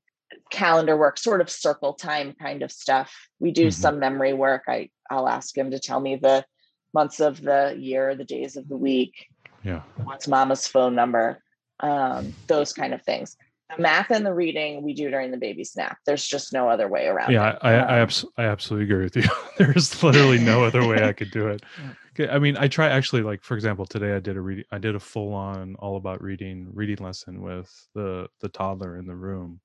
[0.51, 3.11] calendar work, sort of circle time kind of stuff.
[3.39, 3.73] We do Mhm.
[3.73, 4.63] some memory work.
[4.67, 6.45] I I'll ask him to tell me the
[6.93, 9.27] months of the year, the days of the week,
[9.63, 9.81] Yeah.
[10.03, 11.41] what's mama's phone number,
[11.81, 13.35] um, those kind of things.
[13.75, 15.97] The math and the reading we do during the baby snap.
[16.05, 17.31] There's just no other way around.
[17.31, 17.59] Yeah, it.
[17.61, 19.23] I, I, I, Um, abs- I absolutely agree with you.
[19.57, 21.63] There's literally no other way I could do it.
[22.17, 22.25] Yeah.
[22.25, 24.77] Okay, I mean, I try actually, like for example, today I did a reading, I
[24.77, 29.15] did a full on all about reading reading lesson with the the toddler in the
[29.15, 29.59] room,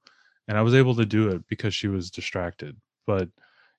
[0.49, 2.77] and I was able to do it because she was distracted.
[3.07, 3.29] But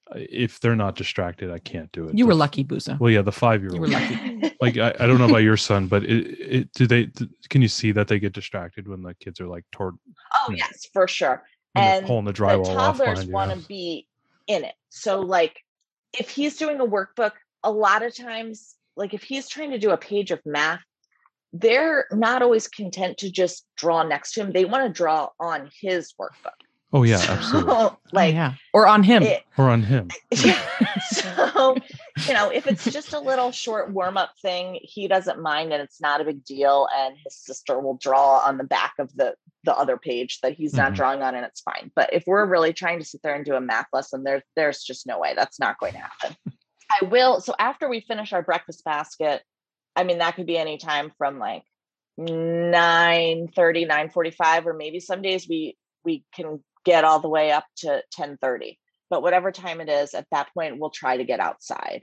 [0.10, 2.18] uh, if they're not distracted, I can't do it.
[2.18, 3.00] You were The- lucky, Buza.
[3.00, 3.94] Well, yeah, the five year You were old.
[3.94, 4.54] lucky.
[4.62, 7.62] Like I, I don't know about your son, but it, it do they d- can
[7.62, 9.94] you see that they get distracted when the kids are like toward
[10.34, 10.66] Oh Yeah.
[10.72, 11.44] yes, for sure.
[11.76, 14.08] And pulling the the drywall off toddlers want to be
[14.48, 14.74] in it.
[14.90, 15.64] So like
[16.18, 19.92] if he's doing a workbook, a lot of times like if he's trying to do
[19.92, 20.82] a page of math,
[21.54, 24.52] they're not always content to just draw next to him.
[24.52, 26.52] They want to draw on his workbook.
[26.94, 27.74] Oh yeah, absolutely.
[28.14, 29.22] Like oh, yeah, or on him.
[29.24, 30.10] it- Or on him.
[31.02, 31.76] so
[32.28, 36.00] you know if it's just a little short warm-up thing he doesn't mind and it's
[36.02, 39.76] not a big deal and his sister will draw on the back of the the
[39.76, 40.96] other page that he's not Mhm.
[40.96, 43.56] drawing on and it's fine but if we're really trying to sit there and do
[43.56, 46.36] a math lesson there's there's just no way that's not going to happen
[46.90, 49.42] i will so after we finish our breakfast basket
[49.96, 51.64] i mean that could be any time from like
[52.18, 57.52] 9 30 9 45 or maybe some days we we can get all the way
[57.52, 61.24] up to 10 30 but whatever time it is at that point we'll try to
[61.24, 62.02] get outside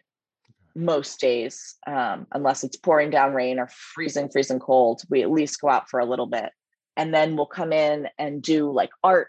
[0.77, 5.61] most days um, unless it's pouring down rain or freezing freezing cold we at least
[5.61, 6.51] go out for a little bit
[6.97, 9.29] and then we'll come in and do like art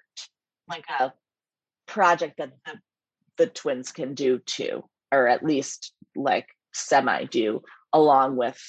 [0.68, 1.12] like a
[1.88, 2.74] project that the,
[3.38, 7.62] the twins can do too or at least like semi do
[7.94, 8.62] along with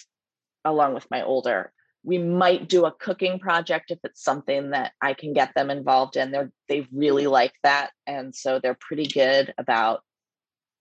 [0.65, 1.73] along with my older
[2.07, 6.17] we might do a cooking project if it's something that I can get them involved
[6.17, 6.31] in.
[6.31, 10.03] They're they really like that, and so they're pretty good about,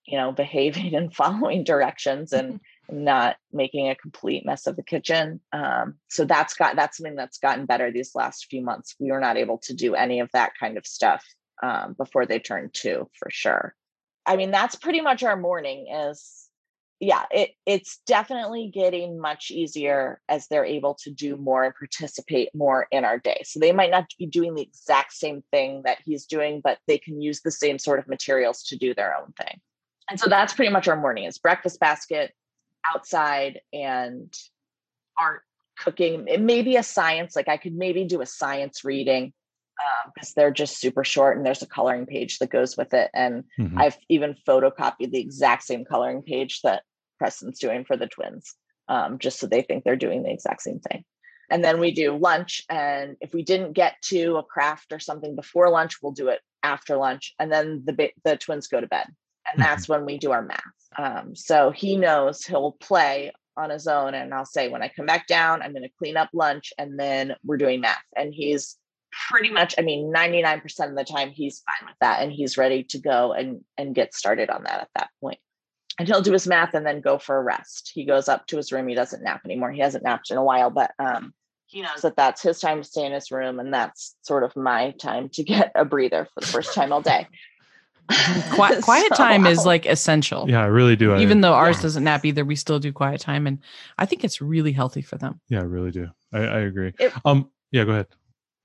[0.05, 2.59] you know, behaving and following directions and
[2.91, 5.41] not making a complete mess of the kitchen.
[5.51, 8.95] Um, so that's got that's something that's gotten better these last few months.
[8.99, 11.25] We were not able to do any of that kind of stuff
[11.63, 13.73] um, before they turned two, for sure.
[14.25, 15.87] I mean, that's pretty much our morning.
[15.87, 16.45] Is
[16.99, 22.49] yeah it it's definitely getting much easier as they're able to do more and participate
[22.55, 25.97] more in our day so they might not be doing the exact same thing that
[26.05, 29.33] he's doing but they can use the same sort of materials to do their own
[29.33, 29.59] thing
[30.09, 32.31] and so that's pretty much our morning is breakfast basket
[32.93, 34.33] outside and
[35.19, 35.41] art
[35.77, 39.33] cooking it may be a science like i could maybe do a science reading
[40.13, 43.43] because they're just super short and there's a coloring page that goes with it and
[43.59, 43.81] Mhm.
[43.81, 46.83] I've even photocopied the exact same coloring page that
[47.17, 48.55] Preston's doing for the twins,
[48.87, 51.03] um, just so they think they're doing the exact same thing.
[51.49, 52.63] And then we do lunch.
[52.69, 56.41] And if we didn't get to a craft or something before lunch, we'll do it
[56.63, 57.33] after lunch.
[57.39, 59.07] And then the the twins go to bed,
[59.51, 60.61] and that's when we do our math.
[60.97, 65.05] Um, so he knows he'll play on his own, and I'll say when I come
[65.05, 68.03] back down, I'm going to clean up lunch, and then we're doing math.
[68.15, 68.77] And he's
[69.29, 72.83] pretty much i mean 99% of the time he's fine with that and he's ready
[72.83, 75.37] to go and and get started on that at that point.
[75.37, 75.39] point
[75.97, 78.57] and he'll do his math and then go for a rest he goes up to
[78.57, 81.33] his room he doesn't nap anymore he hasn't napped in a while but um
[81.67, 84.55] he knows that that's his time to stay in his room and that's sort of
[84.55, 87.27] my time to get a breather for the first time all day
[88.53, 90.47] Qui- quiet So time is like essential.
[90.47, 91.13] Yeah, I really do.
[91.15, 91.81] I, Even though ours Yeah.
[91.81, 93.57] doesn't nap either, we still do quiet time, and
[93.97, 95.41] I think it's really healthy for them.
[95.49, 96.09] yeah, I really do.
[96.31, 96.93] I, I agree.
[96.99, 98.07] It- um, yeah, go ahead.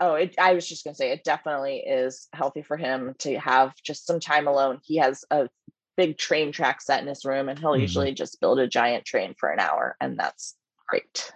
[0.00, 3.38] Oh it, i was just going to say it definitely is healthy for him to
[3.38, 5.48] have just some time alone he has a
[5.96, 7.80] big train track set in his room and he'll Mhm.
[7.82, 10.56] usually just build a giant train for an hour and that's
[10.88, 11.32] great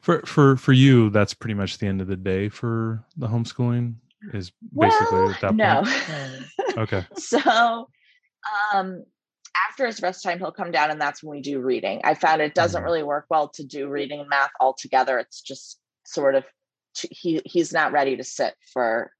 [0.00, 3.96] For for for you, that's pretty much the end of the day for the homeschooling.
[4.32, 6.78] Is basically well, at that no point.
[6.78, 7.04] Okay.
[7.16, 7.88] so
[8.72, 9.04] um
[9.68, 12.40] after his rest time he'll come down and that's when we do reading i found
[12.40, 12.84] it doesn't Mhm.
[12.84, 16.48] really work well to do reading and math all together it's just sort of t-
[17.10, 19.10] he he's not ready to sit for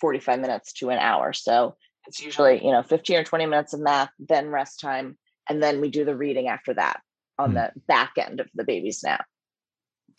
[0.00, 3.80] 45 minutes to an hour so it's usually you know 15 or 20 minutes of
[3.80, 5.16] math then rest time
[5.48, 7.00] and then we do the reading after that
[7.38, 7.54] on Hmm.
[7.56, 9.26] the back end of the baby's nap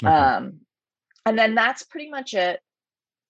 [0.03, 0.13] Okay.
[0.13, 0.59] um
[1.25, 2.59] and then that's pretty much it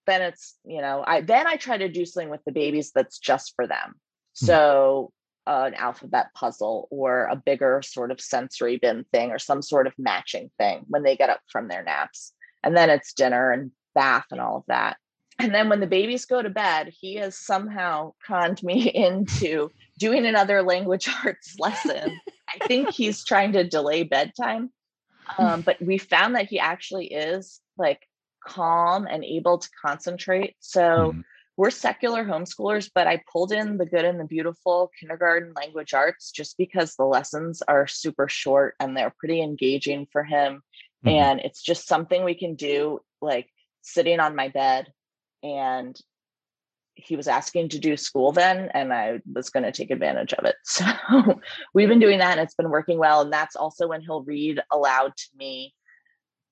[0.06, 3.20] then it's you know i then i try to do something with the babies that's
[3.20, 3.94] just for them
[4.40, 4.46] Hmm.
[4.46, 5.12] so
[5.48, 9.88] uh, an alphabet puzzle or a bigger sort of sensory bin thing or some sort
[9.88, 12.34] of matching thing when they get up from their naps
[12.68, 14.98] and then it's dinner and bath and all of that.
[15.40, 20.26] And then when the babies go to bed he has somehow conned me into doing
[20.26, 22.22] another language arts lesson.
[22.54, 24.72] I think he's trying to delay bedtime.
[25.40, 28.02] Um, but we found that he actually is like
[28.46, 30.56] calm and able to concentrate.
[30.60, 31.24] So Mhm.
[31.58, 36.32] we're secular homeschoolers but i pulled in the good and the beautiful kindergarten language arts
[36.32, 40.62] just because the lessons are super short and they're pretty engaging for him
[41.06, 41.12] Mhm.
[41.12, 43.50] and it's just something we can do like
[43.82, 44.92] sitting on my bed
[45.44, 46.00] and
[46.96, 50.46] he was asking to do school then and i was going to take advantage of
[50.46, 50.56] it.
[50.66, 51.40] So
[51.74, 54.60] we've been doing that and it's been working well and that's also when he'll read
[54.72, 55.74] aloud to me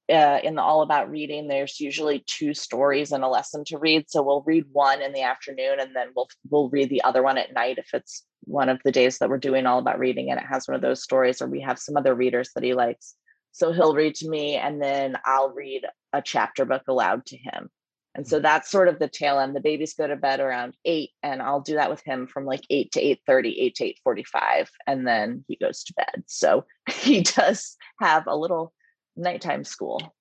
[0.07, 1.47] uh, in the all about reading.
[1.47, 5.23] There's usually two stories and a lesson to read so we'll read one in the
[5.23, 8.79] afternoon and then we'll we'll read the other one at night if it's one of
[8.85, 11.41] the days that we're doing all about reading and it has one of those stories
[11.41, 13.15] or we have some other readers that he likes
[13.55, 17.69] so he'll read to me and then i'll read a chapter book aloud to him
[18.15, 18.43] And so mm-hmm.
[18.43, 19.55] that's sort of the tail end.
[19.55, 22.63] The babies go to bed around eight, and I'll do that with him from like
[22.69, 26.23] eight to eight thirty, eight to eight forty-five, and then he goes to bed.
[26.27, 28.73] So he does have a little
[29.15, 30.15] nighttime school.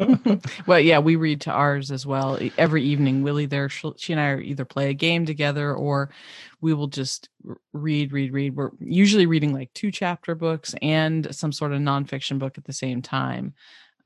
[0.66, 3.22] well, yeah, we read to ours as well every evening.
[3.22, 6.10] Willie, there, she'll- and I are either play a game together or
[6.60, 7.28] we will just
[7.72, 8.56] read, read, read.
[8.56, 12.72] We're usually reading like two chapter books and some sort of nonfiction book at the
[12.72, 13.54] same time,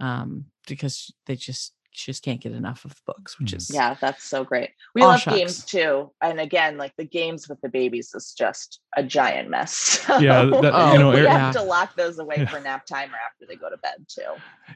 [0.00, 3.56] um, because they just she just can't get enough of the books, which Mhm.
[3.56, 4.70] is Yeah, that's so great.
[4.94, 5.36] We love shucks.
[5.36, 6.12] games too.
[6.20, 10.04] And again, like the games with the babies is just a giant mess.
[10.20, 11.60] Yeah, that- Oh, you know, we Ari- have Yeah.
[11.60, 12.46] to lock those away Yeah.
[12.46, 14.22] for nap time or after they go to bed too.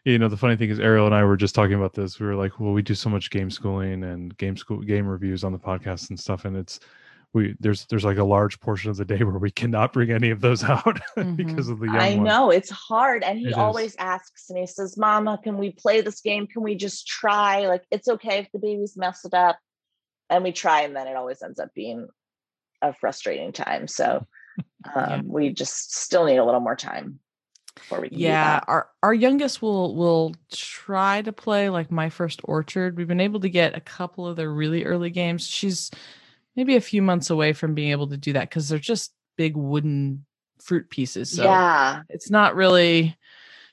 [0.05, 2.27] you know the funny thing is ariel and i were just talking about this we
[2.27, 5.51] were like well we do so much game schooling and game school game reviews on
[5.53, 6.79] the podcast and stuff and it's
[7.35, 10.31] we there's there's like a large portion of the day where we cannot bring any
[10.31, 10.99] of those out
[11.37, 12.25] because of the young I one.
[12.25, 13.23] know it's hard.
[13.23, 13.57] And he It is.
[13.57, 16.47] always asks and he says, Mama, can we play this game?
[16.47, 17.67] Can we just try?
[17.67, 19.59] Like, it's okay if the babies mess it up.
[20.31, 22.07] And we try, and then it always ends up being
[22.83, 23.89] a frustrating time.
[23.89, 24.27] So
[24.95, 25.21] um, Yeah.
[25.25, 27.21] we just still need a little more time
[27.75, 28.65] before we can do yeah that.
[28.67, 33.39] our our youngest will will try to play like my first orchard we've been able
[33.39, 35.89] to get a couple of their really early games she's
[36.59, 39.57] maybe a few months away from being able to do that because they're just big
[39.57, 40.27] wooden
[40.61, 42.03] fruit pieces so yeah.
[42.09, 43.17] it's not really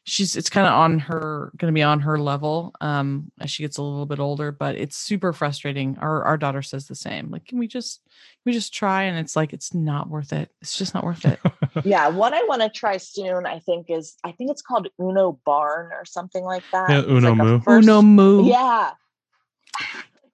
[0.03, 3.63] she's it's kind of on her going to be on her level um as she
[3.63, 7.31] gets a little bit older but it's super frustrating our our daughter says the same
[7.31, 8.11] like can we just can
[8.45, 11.39] we just try and it's like it's not worth it it's just not worth it
[11.83, 12.07] Yeah.
[12.07, 15.91] What I want to try soon, I think, is I think it's called Uno Barn
[15.91, 16.89] or something like that.
[16.89, 17.59] Yeah, Uno like Moo.
[17.59, 18.91] first- Uno moo Yeah.
[19.77, 19.83] I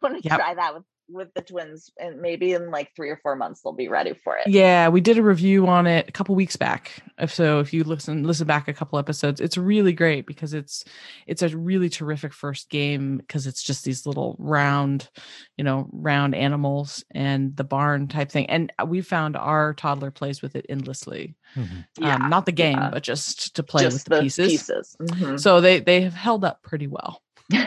[0.03, 0.37] want to Yep.
[0.39, 3.74] try that with with the twins, and maybe in like three or four months they'll
[3.74, 4.47] be ready for it.
[4.47, 7.03] Yeah, we did a review on it a couple weeks back.
[7.18, 10.84] If so, if you listen listen back a couple episodes, it's really great because it's
[11.28, 15.09] it's a really terrific first game because it's just these little round,
[15.57, 18.45] you know, round animals and the barn type thing.
[18.49, 21.36] And we found our toddler plays with it endlessly.
[21.55, 21.86] Mhm.
[21.99, 22.89] Yeah, um, not the game, yeah.
[22.91, 24.95] but just to play Just with the, pieces.
[25.01, 25.39] Mhm.
[25.39, 27.22] So they they have held up pretty well.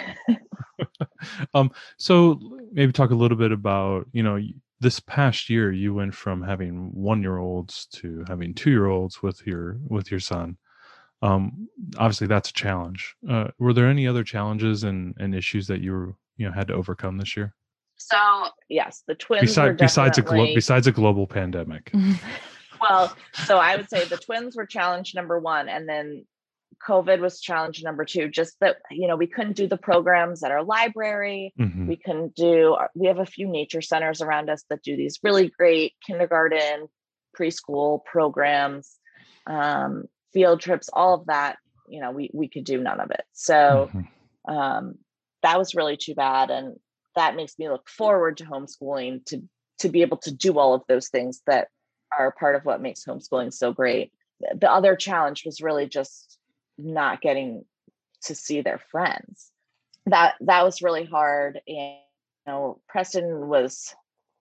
[1.54, 4.38] um so maybe talk a little bit about you know
[4.80, 9.22] this past year you went from having one year olds to having two year olds
[9.22, 10.58] with your with your son.
[11.22, 13.14] Um obviously that's a challenge.
[13.28, 16.68] Uh were there any other challenges and and issues that you were you know had
[16.68, 17.54] to overcome this year?
[17.96, 21.92] So yes, the twins were besides besides a glo- besides a global pandemic.
[22.80, 23.16] Well.
[23.46, 26.26] So I would say the twins were challenge number one, and then
[26.86, 28.28] COVID was challenge number two.
[28.28, 31.52] Just that you know we couldn't do the programs at our library.
[31.58, 31.86] Mhm.
[31.86, 35.48] We can do, we have a few nature centers around us that do these really
[35.48, 36.88] great kindergarten,
[37.38, 38.98] preschool programs,
[39.46, 41.58] um, field trips, all of that.
[41.88, 43.24] You know, we, we could do none of it.
[43.32, 44.08] So Mhm.
[44.48, 44.94] um,
[45.42, 46.50] that was really too bad.
[46.50, 46.76] And
[47.16, 49.42] that makes me look forward to homeschooling to,
[49.80, 51.68] to be able to do all of those things that
[52.18, 54.12] are part of what makes homeschooling so great.
[54.58, 56.38] The other challenge was really just
[56.78, 57.64] not getting
[58.22, 59.50] to see their friends
[60.06, 63.94] that that was really hard and you know preston was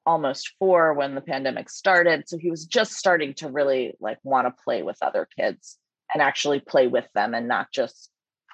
[0.06, 4.48] almost four when the pandemic started so he was just starting to really like want
[4.48, 5.78] to play with other kids
[6.14, 8.10] and actually play with them and not just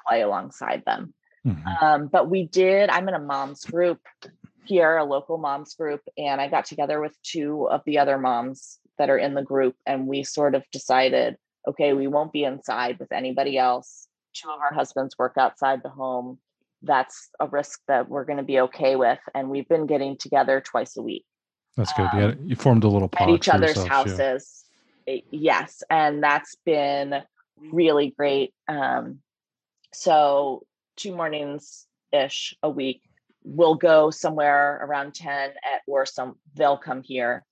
[0.08, 1.14] play alongside them
[1.46, 1.82] Mhm.
[1.82, 4.02] um, but we did i'm in a moms group
[4.66, 8.78] here a local moms group and i got together with two of the other moms
[8.98, 11.38] that are in the group and we sort of decided
[11.68, 14.08] okay we won't be inside with anybody else.
[14.34, 16.40] Two of our husbands work outside the home.
[16.82, 20.62] That's a risk that we're going to be okay with and we've been getting together
[20.62, 21.26] twice a week.
[21.76, 22.10] That's good.
[22.14, 24.18] Yeah you formed a little pod at each other's yourselves, yeah.
[24.18, 24.66] houses.
[25.08, 27.22] Eh, yes and that's been
[27.74, 29.20] really great um
[29.94, 30.64] so
[30.96, 33.02] two mornings ish a week.
[33.44, 37.46] We'll go somewhere around 10 at or some they'll come here.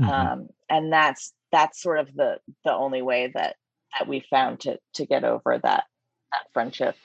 [0.00, 0.08] Mhm.
[0.08, 3.56] um and that's that's sort of the the only way that
[3.98, 5.84] that we found to to get over that
[6.32, 6.96] that friendship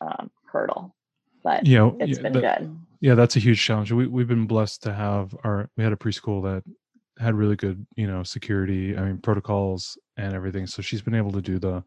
[0.00, 0.94] um hurdle.
[1.44, 2.78] But yeah it's yeah, been that- good.
[3.00, 3.90] yeah that's a huge challenge.
[3.92, 6.62] We, we've been blessed to have our we had a preschool that
[7.18, 10.66] had really good you know security i mean protocols and everything.
[10.66, 11.82] So she's been able to do the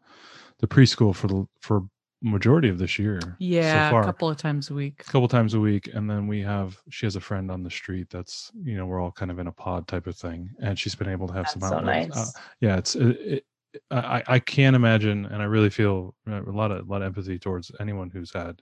[0.60, 1.82] the preschool for the for
[2.22, 5.00] majority of this year Yeah, so far a couple of times a week.
[5.00, 7.70] a couple times a week and then we have she has a friend on the
[7.70, 10.78] street that's you know we're all kind of in a pod type of thing and
[10.78, 12.16] she's been able to have that's some so outlets.
[12.16, 13.44] Uh, nice yeah it's it, it,
[13.90, 17.06] I, I can't imagine and i really feel uh, a lot of a lot of
[17.06, 18.60] empathy towards anyone who's had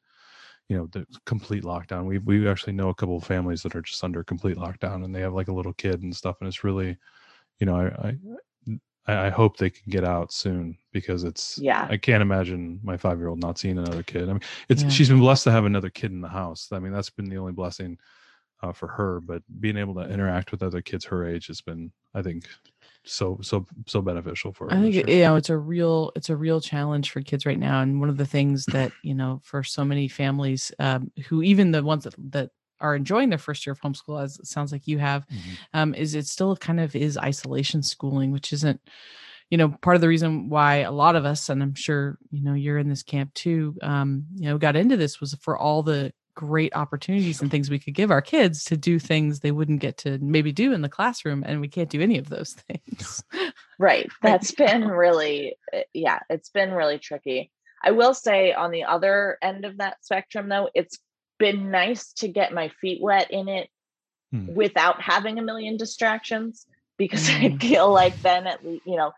[0.69, 3.83] you know the complete lockdown we we actually know a couple of families that are
[3.83, 6.63] just under complete lockdown and they have like a little kid and stuff and it's
[6.63, 6.97] really
[7.59, 8.17] you know i i
[9.09, 11.87] I, I hope they can get out soon because it's Yeah.
[11.91, 14.29] I can't imagine my five year old not seeing another kid.
[14.29, 14.89] I mean, it's Yeah.
[14.91, 16.69] she's been blessed to have another kid in the house.
[16.71, 17.99] I mean, that's been the only blessing
[18.63, 19.21] uh, for her.
[19.21, 22.49] But being able to interact with other kids her age has been, I think,
[23.05, 24.77] so so so beneficial for her.
[24.77, 25.05] I think year.
[25.09, 28.09] you know it's a real it's a real challenge for kids right now, and one
[28.11, 32.05] of the things that you know for so many families um, who even the ones
[32.05, 32.51] that that
[32.81, 35.59] are enjoying their first year of homeschool, as it sounds like you have, Mhm.
[35.75, 38.81] um, is it still kind of is isolation schooling, which isn't
[39.51, 42.43] you know part of the reason why a lot of us, and I'm sure you
[42.43, 45.83] know you're in this camp too, um, you know, got into this was for all
[45.83, 49.81] the great opportunities and things we could give our kids to do things they wouldn't
[49.81, 53.25] get to maybe do in the classroom and we can't do any of those things
[53.79, 54.09] Right.
[54.23, 57.51] That's been really, uh, yeah, it's been really tricky.
[57.83, 60.99] I will say on the other end of that spectrum, though, it's
[61.39, 63.69] been nice to get my feet wet in it
[64.31, 64.55] Hmm.
[64.55, 66.67] without having a million distractions
[66.99, 67.61] because I Mm.
[67.63, 69.13] feel like then at least, you know,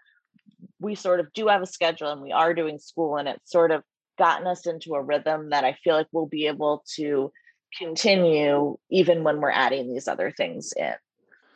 [0.79, 3.73] we sort of do have a schedule and we are doing school and it's sort
[3.73, 3.83] of
[4.19, 7.33] gotten us into a rhythm that I feel like we'll be able to
[7.77, 10.95] continue even when we're adding these other things in.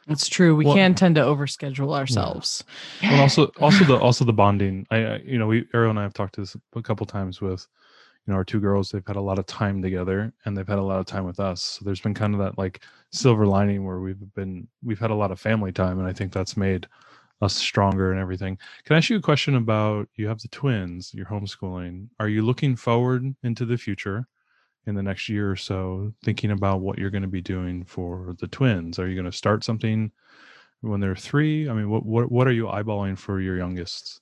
[0.09, 0.55] It's true.
[0.57, 2.65] We Well- can tend to overschedule ourselves.
[3.03, 4.87] Well, also also the also the bonding.
[4.91, 7.41] I, I you know we Ariel and I have talked to this a couple times
[7.41, 7.67] with
[8.27, 8.91] you know our two girls.
[8.91, 11.41] They've had a lot of time together and they've had a lot of time with
[11.41, 11.63] us.
[11.63, 15.15] So there's been kind of that like silver lining where we've been we've had a
[15.15, 16.87] lot of family time, and I think that's made
[17.41, 18.59] us stronger and everything.
[18.85, 22.09] Can I ask you a question about you have the twins, you're homeschooling.
[22.21, 24.27] Are you looking forward into the future?
[24.87, 28.35] in the next year or so thinking about what you're going to be doing for
[28.39, 30.11] the twins are you going to start something
[30.81, 34.21] when they're three i mean what what, what are you eyeballing for your youngest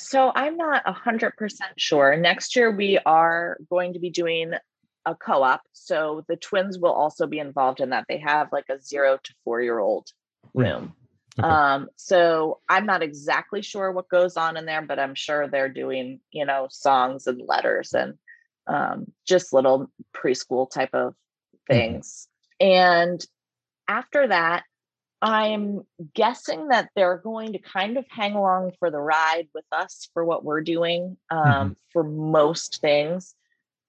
[0.00, 2.16] So I'm not a hundred percent sure.
[2.16, 4.52] Next year we are going to be doing
[5.06, 5.62] a co-op.
[5.72, 8.06] So the twins will also be involved in that.
[8.08, 10.08] They have like a zero to four year old
[10.54, 10.94] room.
[11.38, 11.48] Okay.
[11.48, 15.68] Um, so I'm not exactly sure what goes on in there, but I'm sure they're
[15.68, 18.14] doing, you know, songs and letters and
[18.66, 21.14] um, just little preschool type of
[21.68, 22.28] things.
[22.58, 23.24] And
[23.88, 24.64] after that,
[25.22, 25.82] I'm
[26.14, 30.24] guessing that they're going to kind of hang along for the ride with us for
[30.24, 33.34] what we're doing um, for most things.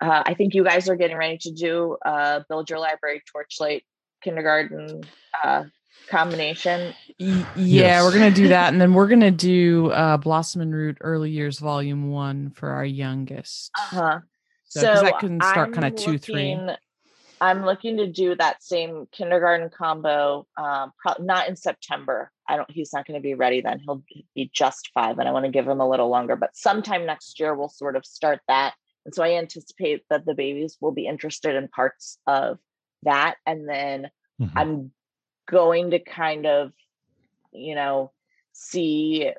[0.01, 3.83] Uh, I think you guys are getting ready to do uh, Build Your Library Torchlight
[4.23, 5.03] Kindergarten
[5.43, 5.65] uh,
[6.09, 6.93] combination.
[7.17, 8.03] Yeah, Yes.
[8.03, 11.59] we're gonna do that, and then we're gonna do uh, Blossom and Root Early Years
[11.59, 13.71] Volume One for our youngest.
[13.77, 14.19] Uh-huh.
[14.67, 16.57] So- So, 'cause that can start kinda two, three.
[17.41, 20.45] I'm looking to do that same kindergarten combo.
[20.57, 22.31] Um, pro- not in September.
[22.47, 22.69] I don't.
[22.69, 23.79] He's not going to be ready then.
[23.79, 24.03] He'll
[24.35, 26.35] be just five, and I want to give him a little longer.
[26.35, 28.75] But sometime next year, we'll sort of start that.
[29.05, 32.59] And so I anticipate that the babies will be interested in parts of
[33.01, 34.51] that, and then Mhm.
[34.55, 34.91] I'm
[35.47, 36.73] going to kind of,
[37.51, 38.11] you know,
[38.53, 39.31] see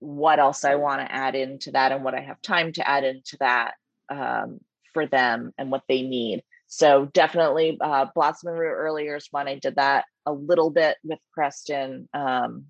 [0.00, 3.04] what else I want to add into that and what I have time to add
[3.04, 3.74] into that
[4.08, 4.60] um,
[4.92, 6.42] for them and what they need.
[6.72, 10.96] So definitely uh, Blossom and Root earlier is when I did that a little bit
[11.02, 12.08] with Preston.
[12.14, 12.66] Um,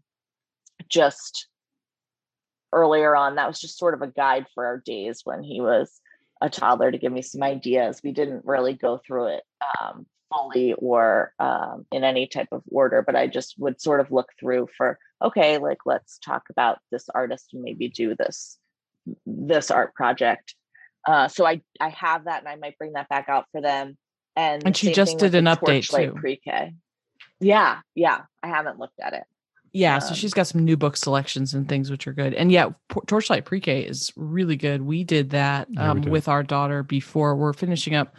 [0.88, 1.48] just
[2.72, 6.00] earlier on, that was just sort of a guide for our days when he was
[6.40, 8.00] a toddler to give me some ideas.
[8.02, 9.42] We didn't really go through it
[9.78, 14.10] um, fully or um, in any type of order, but I just would sort of
[14.10, 18.56] look through for okay, like let's talk about this artist and maybe do this
[19.26, 20.54] this art project.
[21.06, 23.96] Uh, so I I have that and I might bring that back out for them.
[24.36, 26.12] And And she just did an update, too.
[26.12, 26.74] Pre-K.
[27.40, 28.22] Yeah, yeah.
[28.42, 29.24] I haven't looked at it.
[29.72, 32.34] Yeah, so Um, she's got some new book selections and things which are good.
[32.34, 34.82] And yeah, Por- Torchlight Pre-K is really good.
[34.82, 36.10] We did that Yeah, um, did.
[36.10, 37.36] with our daughter before.
[37.36, 38.14] We're finishing up.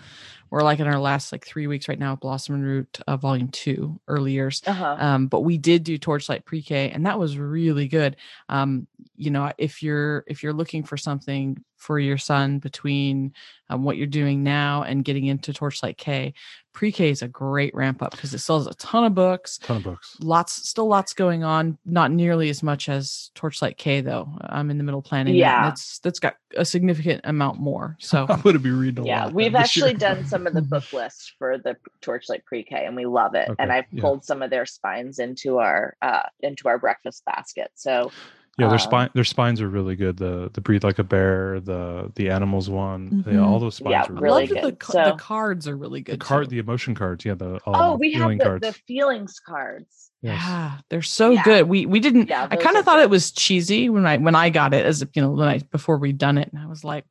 [0.49, 2.15] We're like in our last like three weeks right now.
[2.17, 4.61] Blossom and Root, uh, Volume Two, early years.
[4.67, 4.97] Uh-huh.
[4.99, 8.17] um, but we did do torchlight pre-k and that was really good
[8.49, 13.34] um, you know if you're if you're looking for something for your son between
[13.69, 16.34] um, what you're doing now and getting into torchlight k
[16.73, 19.84] pre-k is a great ramp up because it sells a ton of books ton of
[19.84, 24.69] books lots still lots going on not nearly as much as torchlight k though i'm
[24.69, 25.63] in the middle planning Yeah.
[25.63, 29.23] that's that's got a significant amount more so i'm going to be reading a yeah,
[29.25, 29.63] lot we've then year.
[29.63, 33.49] actually done some of the book lists for the Torchlight Pre-K, and we love it.
[33.59, 34.01] and I've yeah.
[34.01, 37.71] pulled some of their spines into our uh, into our breakfast basket.
[37.75, 38.11] So
[38.57, 41.59] yeah their um, spine their spines are really good the the breathe like a bear
[41.61, 43.45] the the animals one yeah, Mhm.
[43.45, 44.79] all those spines Yeah, are I really love the, good.
[44.79, 46.15] ca- the cards are really good.
[46.19, 46.49] the card too.
[46.51, 50.11] the emotion cards yeah the um, oh, we have the, cards the feelings cards.
[50.23, 50.39] Yes.
[50.45, 51.43] Yeah, they're so Yeah.
[51.43, 51.67] good.
[51.67, 52.29] We we didn't.
[52.29, 53.03] Yeah, I kind of thought good.
[53.05, 55.97] it was cheesy when I when I got it as you know when I before
[55.97, 57.05] we'd done it, and I was like,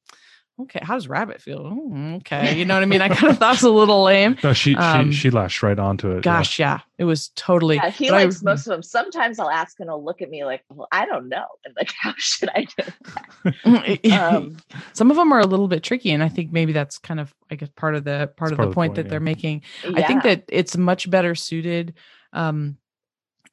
[0.63, 1.61] okay, how does rabbit feel?
[1.65, 3.01] "Mm, okay, you know what I mean.
[3.01, 4.37] I kind of thought it was a little lame.
[4.45, 6.23] No, she Um, she she lashed right onto it.
[6.23, 7.77] Gosh, yeah, it was totally.
[7.77, 8.83] Yeah, he but I- likes most of them.
[8.83, 11.45] Sometimes I'll ask and he'll look at me like, well, I don't know.
[11.65, 14.13] And like, how should I do?
[14.13, 14.57] Um,
[14.93, 17.35] Some of them are a little bit tricky, and I think maybe that's kind of,
[17.51, 19.05] I guess, part of the part It's of part the of the point point, that
[19.07, 19.11] yeah.
[19.11, 19.63] they're making.
[19.95, 21.95] I think that it's much better suited
[22.33, 22.77] um,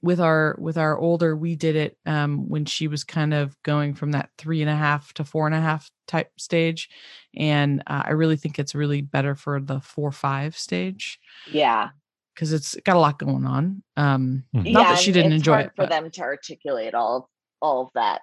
[0.02, 1.36] with our with our older.
[1.36, 4.76] We did it um, when she was kind of going from that three and a
[4.76, 6.90] half to four and a half type stage,
[7.36, 11.20] and uh, I really think it's really better for the four five stage
[11.52, 11.90] yeah.
[12.34, 13.84] because it's got a lot going on.
[13.96, 14.72] Um, Mhm.
[14.72, 17.30] Not yeah, that she didn't it's enjoy hard it, for but- them to articulate all
[17.62, 18.22] all of that.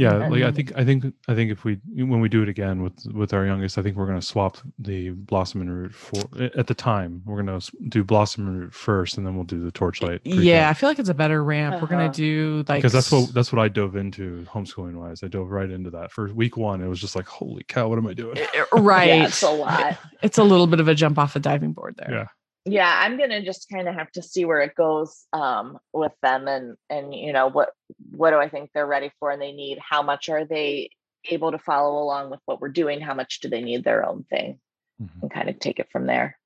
[0.00, 2.82] Yeah, like I think I think I think if we when we do it again
[2.82, 6.22] with with our youngest, I think we're going to swap the blossom and root for
[6.56, 7.20] at the time.
[7.26, 10.22] We're going to do blossom and root first, and then we'll do the torchlight.
[10.24, 11.82] yeah, I feel like it's a better ramp.
[11.82, 12.12] We're gonna Uh-huh.
[12.14, 15.22] do like because that's what that's what I dove into homeschooling wise.
[15.22, 16.80] I dove right into that for week one.
[16.80, 18.38] It was just like, holy cow, what am I doing?
[18.38, 19.08] Eh, eh, right.
[19.08, 19.80] Yeah, it's a lot.
[19.84, 22.10] Eh, it's a little bit of a jump off the diving board there.
[22.10, 22.26] Yeah.
[22.64, 26.46] Yeah i'm gonna just kind of have to see where it goes um with them
[26.46, 27.70] and and you know what
[28.10, 30.90] what do i think they're ready for and they need how much are they
[31.26, 34.24] able to follow along with what we're doing how much do they need their own
[34.24, 34.58] thing
[35.00, 35.22] Mhm.
[35.22, 36.38] and kind of take it from there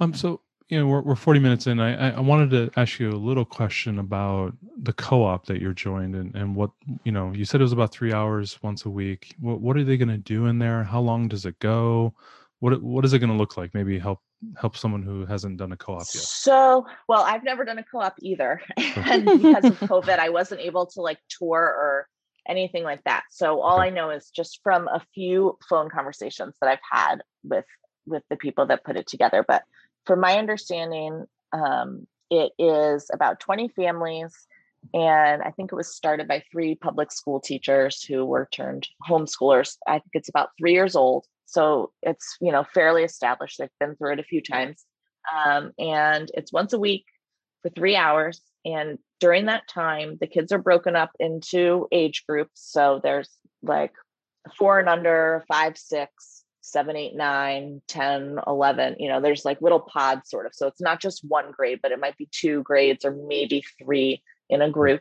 [0.00, 1.78] Um, so you know, we're we're forty minutes in.
[1.78, 5.72] I I- I wanted to ask you a little question about the co-op that you're
[5.72, 6.72] joined and and what
[7.04, 7.30] you know.
[7.32, 9.36] You said it was about three hours once a week.
[9.38, 10.82] What what are they going to do in there?
[10.82, 12.14] How long does it go?
[12.58, 13.74] What what is it going to look like?
[13.74, 14.20] Maybe help
[14.58, 16.22] help someone who hasn't done a co-op yet.
[16.22, 18.60] so well i've never done a co-op either
[18.96, 22.06] and because of covid i wasn't able to like tour or
[22.48, 23.88] anything like that so all Okay.
[23.88, 27.64] i know is just from a few phone conversations that i've had with
[28.06, 29.62] with the people that put it together but
[30.04, 34.46] from my understanding um, it is about 20 families
[34.94, 39.76] and i think it was started by three public school teachers who were turned homeschoolers
[39.88, 43.96] i think it's about three years old so it's you know fairly established they've been
[43.96, 44.84] through it a few times
[45.34, 47.04] um, and it's once a week
[47.62, 48.40] for three hours.
[48.64, 52.52] And during that time, the kids are broken up into age groups.
[52.54, 53.30] So there's
[53.62, 53.92] like
[54.58, 58.96] four and under, five, six, seven, eight, nine, 10, 11.
[58.98, 60.54] You know, there's like little pods sort of.
[60.54, 64.22] So it's not just one grade, but it might be two grades or maybe three
[64.48, 65.00] in a group.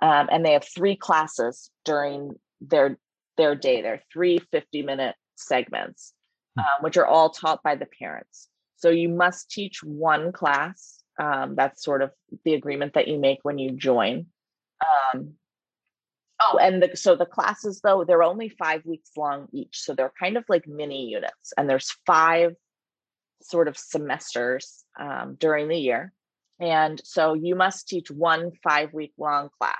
[0.00, 2.98] Um, and they have three classes during their
[3.38, 3.80] their day.
[3.80, 6.12] They're three 50 minute segments,
[6.58, 8.48] um, which are all taught by the parents.
[8.76, 10.98] So you must teach one class.
[11.18, 12.10] Um, that's sort of
[12.44, 14.26] the agreement that you make when you join.
[15.14, 15.34] Um,
[16.40, 19.78] oh, and the, so the classes, though, they're only five weeks long each.
[19.80, 22.54] So they're kind of like mini units, and there's five
[23.42, 26.12] sort of semesters um, during the year.
[26.60, 29.76] And so you must teach one five week long class,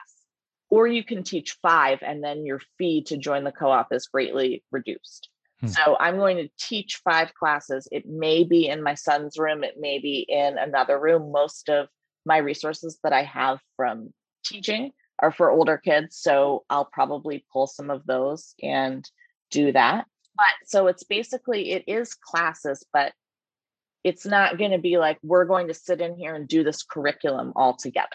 [0.71, 4.07] or you can teach five, and then your fee to join the co op is
[4.07, 5.29] greatly reduced.
[5.63, 5.69] Hmm.
[5.69, 7.89] So I'm going to teach five classes.
[7.91, 11.33] It may be in my son's room, it may be in another room.
[11.33, 11.89] Most of
[12.27, 14.13] my resources that I have from
[14.45, 16.19] teaching are for older kids.
[16.19, 19.09] So I'll probably pull some of those and
[19.51, 20.07] do that.
[20.37, 23.13] But so it's basically, it is classes, but
[24.03, 26.83] it's not going to be like we're going to sit in here and do this
[26.83, 28.09] curriculum all together.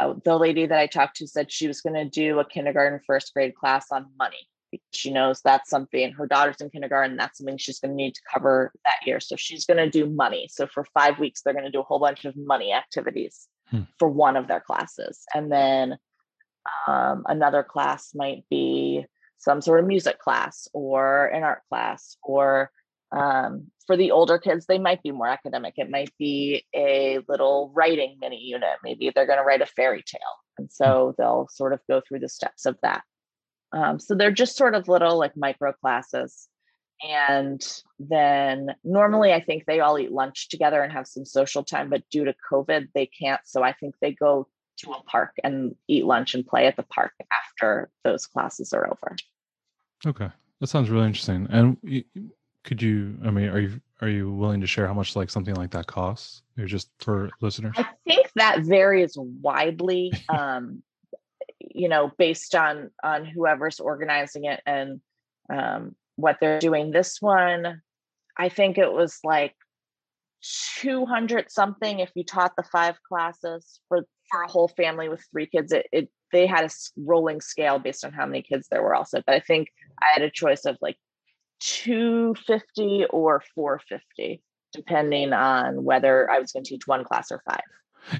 [0.00, 3.00] Uh, the lady that I talked to said she was going to do a kindergarten
[3.06, 4.48] first grade class on money.
[4.92, 7.16] She knows that's something her daughter's in kindergarten.
[7.16, 9.20] That's something she's going to need to cover that year.
[9.20, 10.48] So she's going to do money.
[10.50, 13.82] So for five weeks, they're going to do a whole bunch of money activities Hmm.
[13.98, 15.24] for one of their classes.
[15.34, 15.98] And then
[16.86, 19.04] um, another class might be
[19.38, 22.70] some sort of music class or an art class or
[23.12, 27.70] um, for the older kids they might be more academic it might be a little
[27.74, 30.20] writing mini unit maybe they're going to write a fairy tale
[30.58, 33.02] and so they'll sort of go through the steps of that
[33.72, 36.48] um, so they're just sort of little like micro classes
[37.06, 37.62] and
[37.98, 42.02] then normally i think they all eat lunch together and have some social time but
[42.10, 44.46] due to covid they can't so i think they go
[44.78, 48.86] to a park and eat lunch and play at the park after those classes are
[48.86, 49.16] over
[50.04, 50.28] Okay,
[50.60, 51.46] that sounds really interesting.
[51.50, 52.04] And
[52.64, 53.16] could you?
[53.24, 55.86] I mean, are you are you willing to share how much like something like that
[55.86, 56.42] costs?
[56.58, 57.74] Or just for listeners?
[57.76, 60.82] I think that varies widely, um,
[61.76, 65.00] you know, based on on whoever's organizing it and
[65.50, 66.90] um, what they're doing.
[66.90, 67.82] This one,
[68.36, 69.54] I think it was like
[70.80, 74.00] two hundred something if you taught the five classes for
[74.30, 75.70] for a whole family with three kids.
[75.72, 79.22] It, it they had a rolling scale based on how many kids there were also,
[79.26, 79.68] but I think
[80.02, 80.96] I had a choice of like
[81.60, 87.30] two fifty or four fifty depending on whether I was going to teach one class
[87.30, 87.62] or five.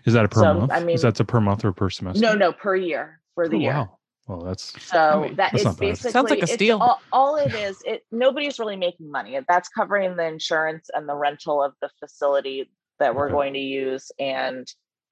[0.04, 0.72] Is that a per So, month?
[0.72, 2.20] I mean- is that a per month or per semester?
[2.20, 3.72] No, no, per year for the Oh, year.
[3.72, 3.98] Wow.
[4.26, 6.78] Well, that's So I mean, that that's is basically Sounds like a steal.
[6.78, 9.38] All, all it is, it nobody's really making money.
[9.48, 12.68] That's covering the insurance and the rental of the facility
[12.98, 14.66] that we're going to use and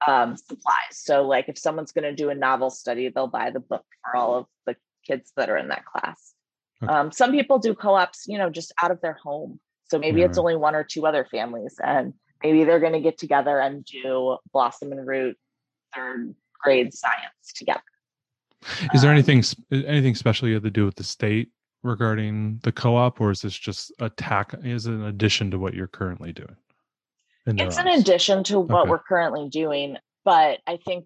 [0.05, 0.91] um, supplies.
[0.91, 4.17] So, like if someone's going to do a novel study, they'll buy the book for
[4.17, 4.75] all of the
[5.07, 6.33] kids that are in that class.
[6.83, 6.91] Okay.
[6.91, 9.61] Um, some people do co-ops, you know, just out of their home.
[9.87, 10.41] So maybe it's right.
[10.41, 12.13] only one or two other families, and
[12.43, 15.37] maybe they're going to get together and do Blossom and Root
[15.95, 17.81] third grade science together.
[18.93, 21.49] Is there Um, anything anything special you have to do with the state
[21.83, 24.53] regarding the co-op, or is this just a tack?
[24.63, 26.55] Is it an addition to what you're currently doing?
[27.47, 28.89] it's an addition to what Okay.
[28.89, 31.05] we're currently doing but i think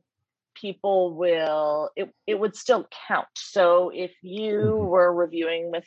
[0.56, 4.88] people will it, it would still count so if you Mhm.
[4.88, 5.84] were reviewing with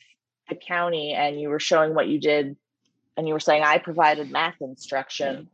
[0.50, 2.54] the county and you were showing what you did
[3.16, 5.48] and you were saying i provided math instruction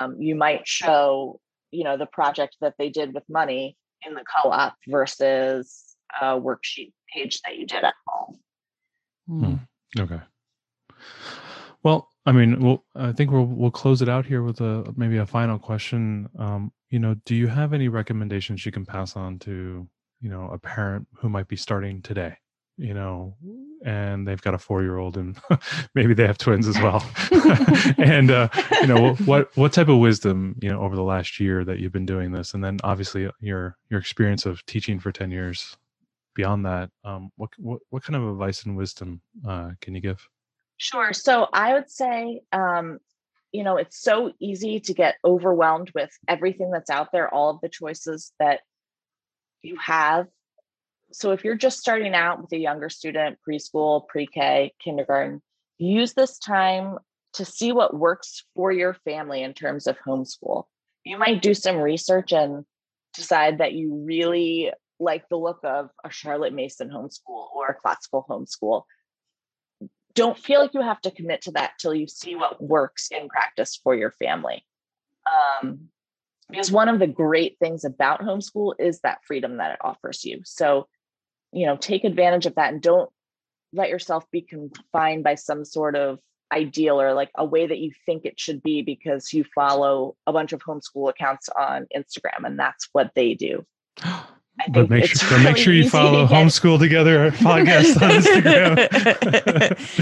[0.00, 1.40] um, you might show
[1.72, 3.76] you know the project that they did with money
[4.06, 8.38] in the co-op versus a worksheet page that you did at home
[9.28, 9.54] Hmm.
[9.98, 10.20] Okay.
[11.82, 15.18] Well, I mean, we'll, I think we'll we'll close it out here with a maybe
[15.18, 16.28] a final question.
[16.38, 19.86] Um, you know, do you have any recommendations you can pass on to
[20.20, 22.36] you know a parent who might be starting today?
[22.78, 23.36] You know,
[23.84, 25.36] and they've got a four year old, and
[25.94, 27.04] maybe they have twins as well.
[27.98, 28.48] and uh,
[28.80, 31.92] you know, what what type of wisdom you know over the last year that you've
[31.92, 35.76] been doing this, and then obviously your your experience of teaching for ten years.
[36.34, 40.24] Beyond that, um, what what what kind of advice and wisdom uh, can you give?
[40.76, 41.12] Sure.
[41.12, 43.00] So I would say, um,
[43.52, 47.60] you know, it's so easy to get overwhelmed with everything that's out there, all of
[47.60, 48.60] the choices that
[49.62, 50.26] you have.
[51.12, 55.42] So if you're just starting out with a younger student, preschool, pre K, kindergarten,
[55.78, 56.98] use this time
[57.34, 60.64] to see what works for your family in terms of homeschool.
[61.04, 62.64] You might do some research and
[63.14, 68.26] decide that you really like the look of a Charlotte Mason homeschool or a classical
[68.28, 68.82] homeschool
[70.18, 73.28] don't feel like you have to commit to that till you see what works in
[73.28, 74.64] practice for your family.
[75.62, 75.90] Um,
[76.50, 80.40] because one of the great things about homeschool is that freedom that it offers you.
[80.44, 80.88] So,
[81.52, 83.10] you know, take advantage of that and don't
[83.72, 86.18] let yourself be confined by some sort of
[86.52, 90.32] ideal or like a way that you think it should be because you follow a
[90.32, 93.64] bunch of homeschool accounts on Instagram and that's what they do.
[94.04, 94.37] Oh.
[94.60, 98.00] I But make it's sure, but make sure you easy to follow Homeschool Together podcast
[98.02, 98.78] on Instagram.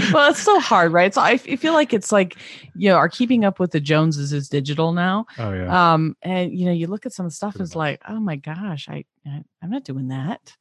[0.13, 1.13] well, it's so hard, right?
[1.13, 2.35] So I, f- I feel like it's like,
[2.75, 5.25] you know, our keeping up with the Joneses is digital now.
[5.37, 8.19] oh yeah, Um, and you know, you look at some stuff, Good it's like, oh
[8.19, 10.53] my gosh, I, I I'm not doing that.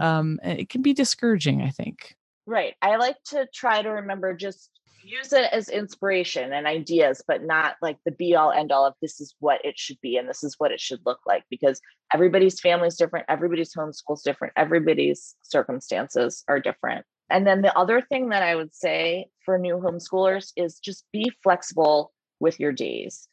[0.00, 2.16] um, it can be discouraging, I think.
[2.46, 2.74] Right.
[2.82, 4.70] I like to try to remember just
[5.04, 8.94] use it as inspiration and ideas, but not like the be all end all of
[9.02, 11.80] this is what it should be and this is what it should look like because
[12.12, 17.04] everybody's family is different, everybody's homeschool is different, everybody's circumstances are different.
[17.30, 21.30] And then the other thing that I would say for new homeschoolers is just be
[21.42, 23.28] flexible with your days.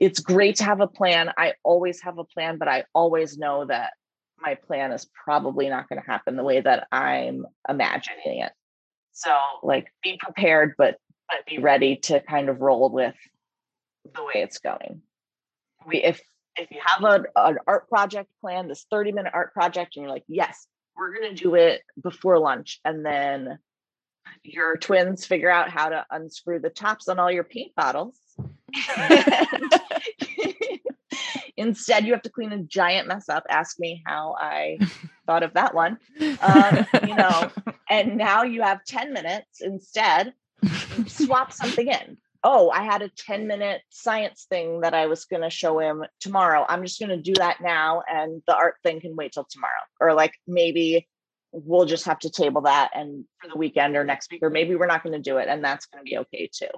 [0.00, 1.30] It's great to have a plan.
[1.36, 3.92] I always have a plan, but I always know that
[4.40, 8.52] my plan is probably not going to happen the way that I'm imagining it.
[9.12, 10.96] So like be prepared, but
[11.28, 13.14] but be ready to kind of roll with
[14.14, 15.02] the way it's going.
[15.86, 16.20] We if
[16.56, 20.12] if you have a, an art project plan, this 30 minute art project, and you're
[20.12, 23.58] like, yes, we're gonna do it before lunch, and then
[24.42, 28.18] your twins figure out how to unscrew the tops on all your paint bottles.
[31.56, 33.44] Instead, you have to clean a giant mess up.
[33.48, 34.78] Ask me how I
[35.32, 35.98] thought of that one.
[36.42, 37.50] Um, you know,
[37.88, 40.32] and now you have 10 minutes instead.
[41.06, 42.16] Swap something in.
[42.42, 46.04] Oh, I had a 10 minute science thing that I was going to show him
[46.20, 46.64] tomorrow.
[46.68, 49.82] I'm just going to do that now, and the art thing can wait till tomorrow.
[50.00, 51.08] Or like maybe
[51.52, 54.74] we'll just have to table that and for the weekend or next week, or maybe
[54.74, 56.70] we're not going to do it, and that's going to be okay too.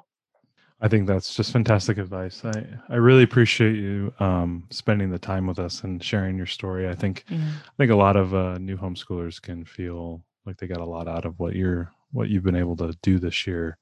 [0.85, 2.45] I think that's just fantastic advice.
[2.45, 6.87] I I really appreciate you um, spending the time with us and sharing your story.
[6.91, 7.39] I think Yeah.
[7.39, 11.09] I think a lot of uh, new homeschoolers can feel like they got a lot
[11.09, 13.79] out of what you're what you've been able to do this year,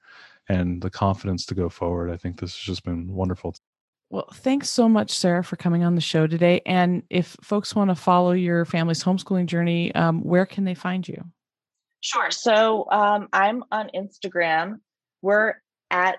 [0.49, 2.09] and the confidence to go forward.
[2.09, 3.57] I think this has just been wonderful.
[4.09, 6.61] Well, thanks so much, Sarah, for coming on the show today.
[6.67, 11.09] And if folks want to follow your family's homeschooling journey, um, where can they find
[11.09, 11.25] you?
[12.01, 12.31] Sure.
[12.31, 14.81] So um, I'm on Instagram.
[15.21, 15.55] We're
[15.91, 16.19] at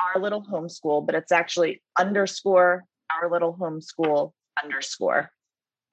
[0.00, 2.84] our little homeschool, but it's actually underscore
[3.20, 4.32] our little homeschool
[4.62, 5.30] underscore.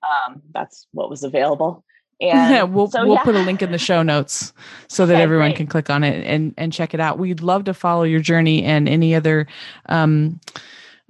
[0.04, 1.84] Um, that's what was available.
[2.24, 3.24] And we'll so, we'll yeah.
[3.24, 4.54] put a link in the show notes
[4.88, 5.58] so that Okay, everyone great.
[5.58, 7.18] can click on it and and check it out.
[7.18, 9.48] We'd love to follow your journey and any other
[9.88, 10.40] um,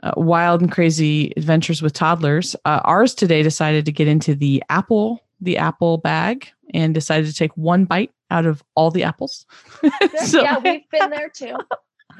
[0.03, 2.55] uh, wild and crazy adventures with toddlers.
[2.63, 7.33] Uh, ours today decided to get into the Apple the apple bag and decided to
[7.33, 9.45] take one bite out of all the apples.
[10.23, 11.57] So- yeah, we've been there too.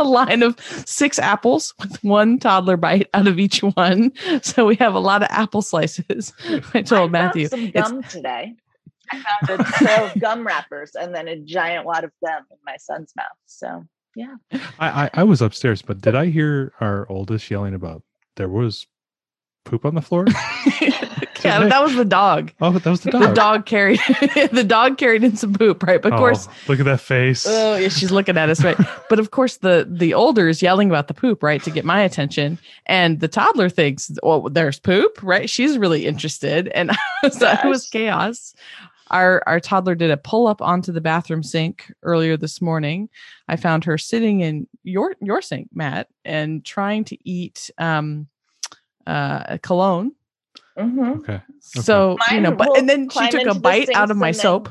[0.02, 4.12] a line of six apples with one toddler bite out of each one.
[4.42, 6.34] So we have a lot of apple slices.
[6.74, 7.48] I told I Matthew.
[7.48, 8.54] found some it's- gum today.
[9.14, 12.58] I found a trail of gum wrappers and then a giant wad of gum in
[12.66, 13.28] my son's mouth.
[13.46, 13.86] So
[14.16, 14.36] yeah.
[14.80, 18.04] I, I I was upstairs, but did I hear our oldest yelling about
[18.38, 18.88] there was
[19.66, 20.26] poop on the floor?
[21.46, 22.52] yeah, that was the dog.
[22.62, 23.22] Oh, that was the dog.
[23.22, 24.00] The dog carried
[24.52, 26.02] the dog carried in some poop, right?
[26.02, 27.46] But of Oh, course, look at that face.
[27.48, 28.78] oh yeah, she's looking at us, right?
[29.10, 32.02] But of course, the the older is yelling about the poop, right, to get my
[32.02, 35.50] attention, and the toddler thinks, "Oh, there's poop," right?
[35.50, 36.92] She's really interested, and
[37.32, 38.54] so it was chaos.
[39.10, 43.10] Our our toddler did a pull up onto the bathroom sink earlier this morning.
[43.50, 48.28] I found her sitting in your your sink, Matt, and trying to eat um
[49.06, 50.14] uh a cologne.
[50.78, 51.18] Mhm.
[51.20, 51.42] okay.
[51.60, 54.42] So you know, but and then she took a bite out of my and then-
[54.42, 54.70] soap.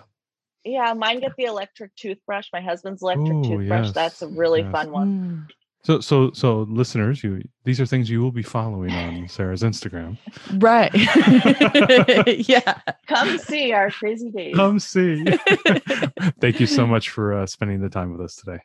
[0.62, 2.48] Yeah, mine get the electric toothbrush.
[2.52, 3.86] My husband's electric Ooh, toothbrush.
[3.86, 4.70] yes, That's a really yes.
[4.70, 5.08] fun one.
[5.48, 5.54] Mm.
[5.82, 10.18] So so so listeners, you these are things you will be following on Sarah's Instagram.
[10.58, 10.90] Right.
[12.48, 12.78] yeah.
[13.06, 14.54] Come see our crazy days.
[14.54, 15.24] Come see.
[16.40, 18.58] Thank you so much for uh, spending the time with us today.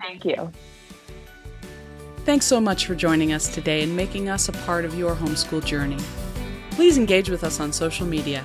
[0.00, 0.50] Thank you.
[2.24, 5.62] Thanks so much for joining us today and making us a part of your homeschool
[5.62, 5.98] journey.
[6.78, 8.44] Please engage with us on social media.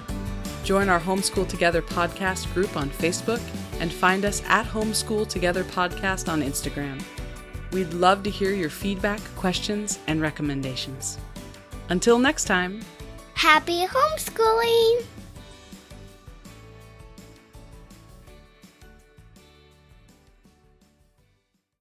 [0.63, 3.39] Join our Homeschool Together podcast group on Facebook
[3.79, 6.99] and find us at Homeschool Together Podcast on Instagram.
[7.71, 11.19] We'd love to hear your feedback, questions, and recommendations.
[11.89, 12.81] Until next time.
[13.35, 15.03] Happy homeschooling!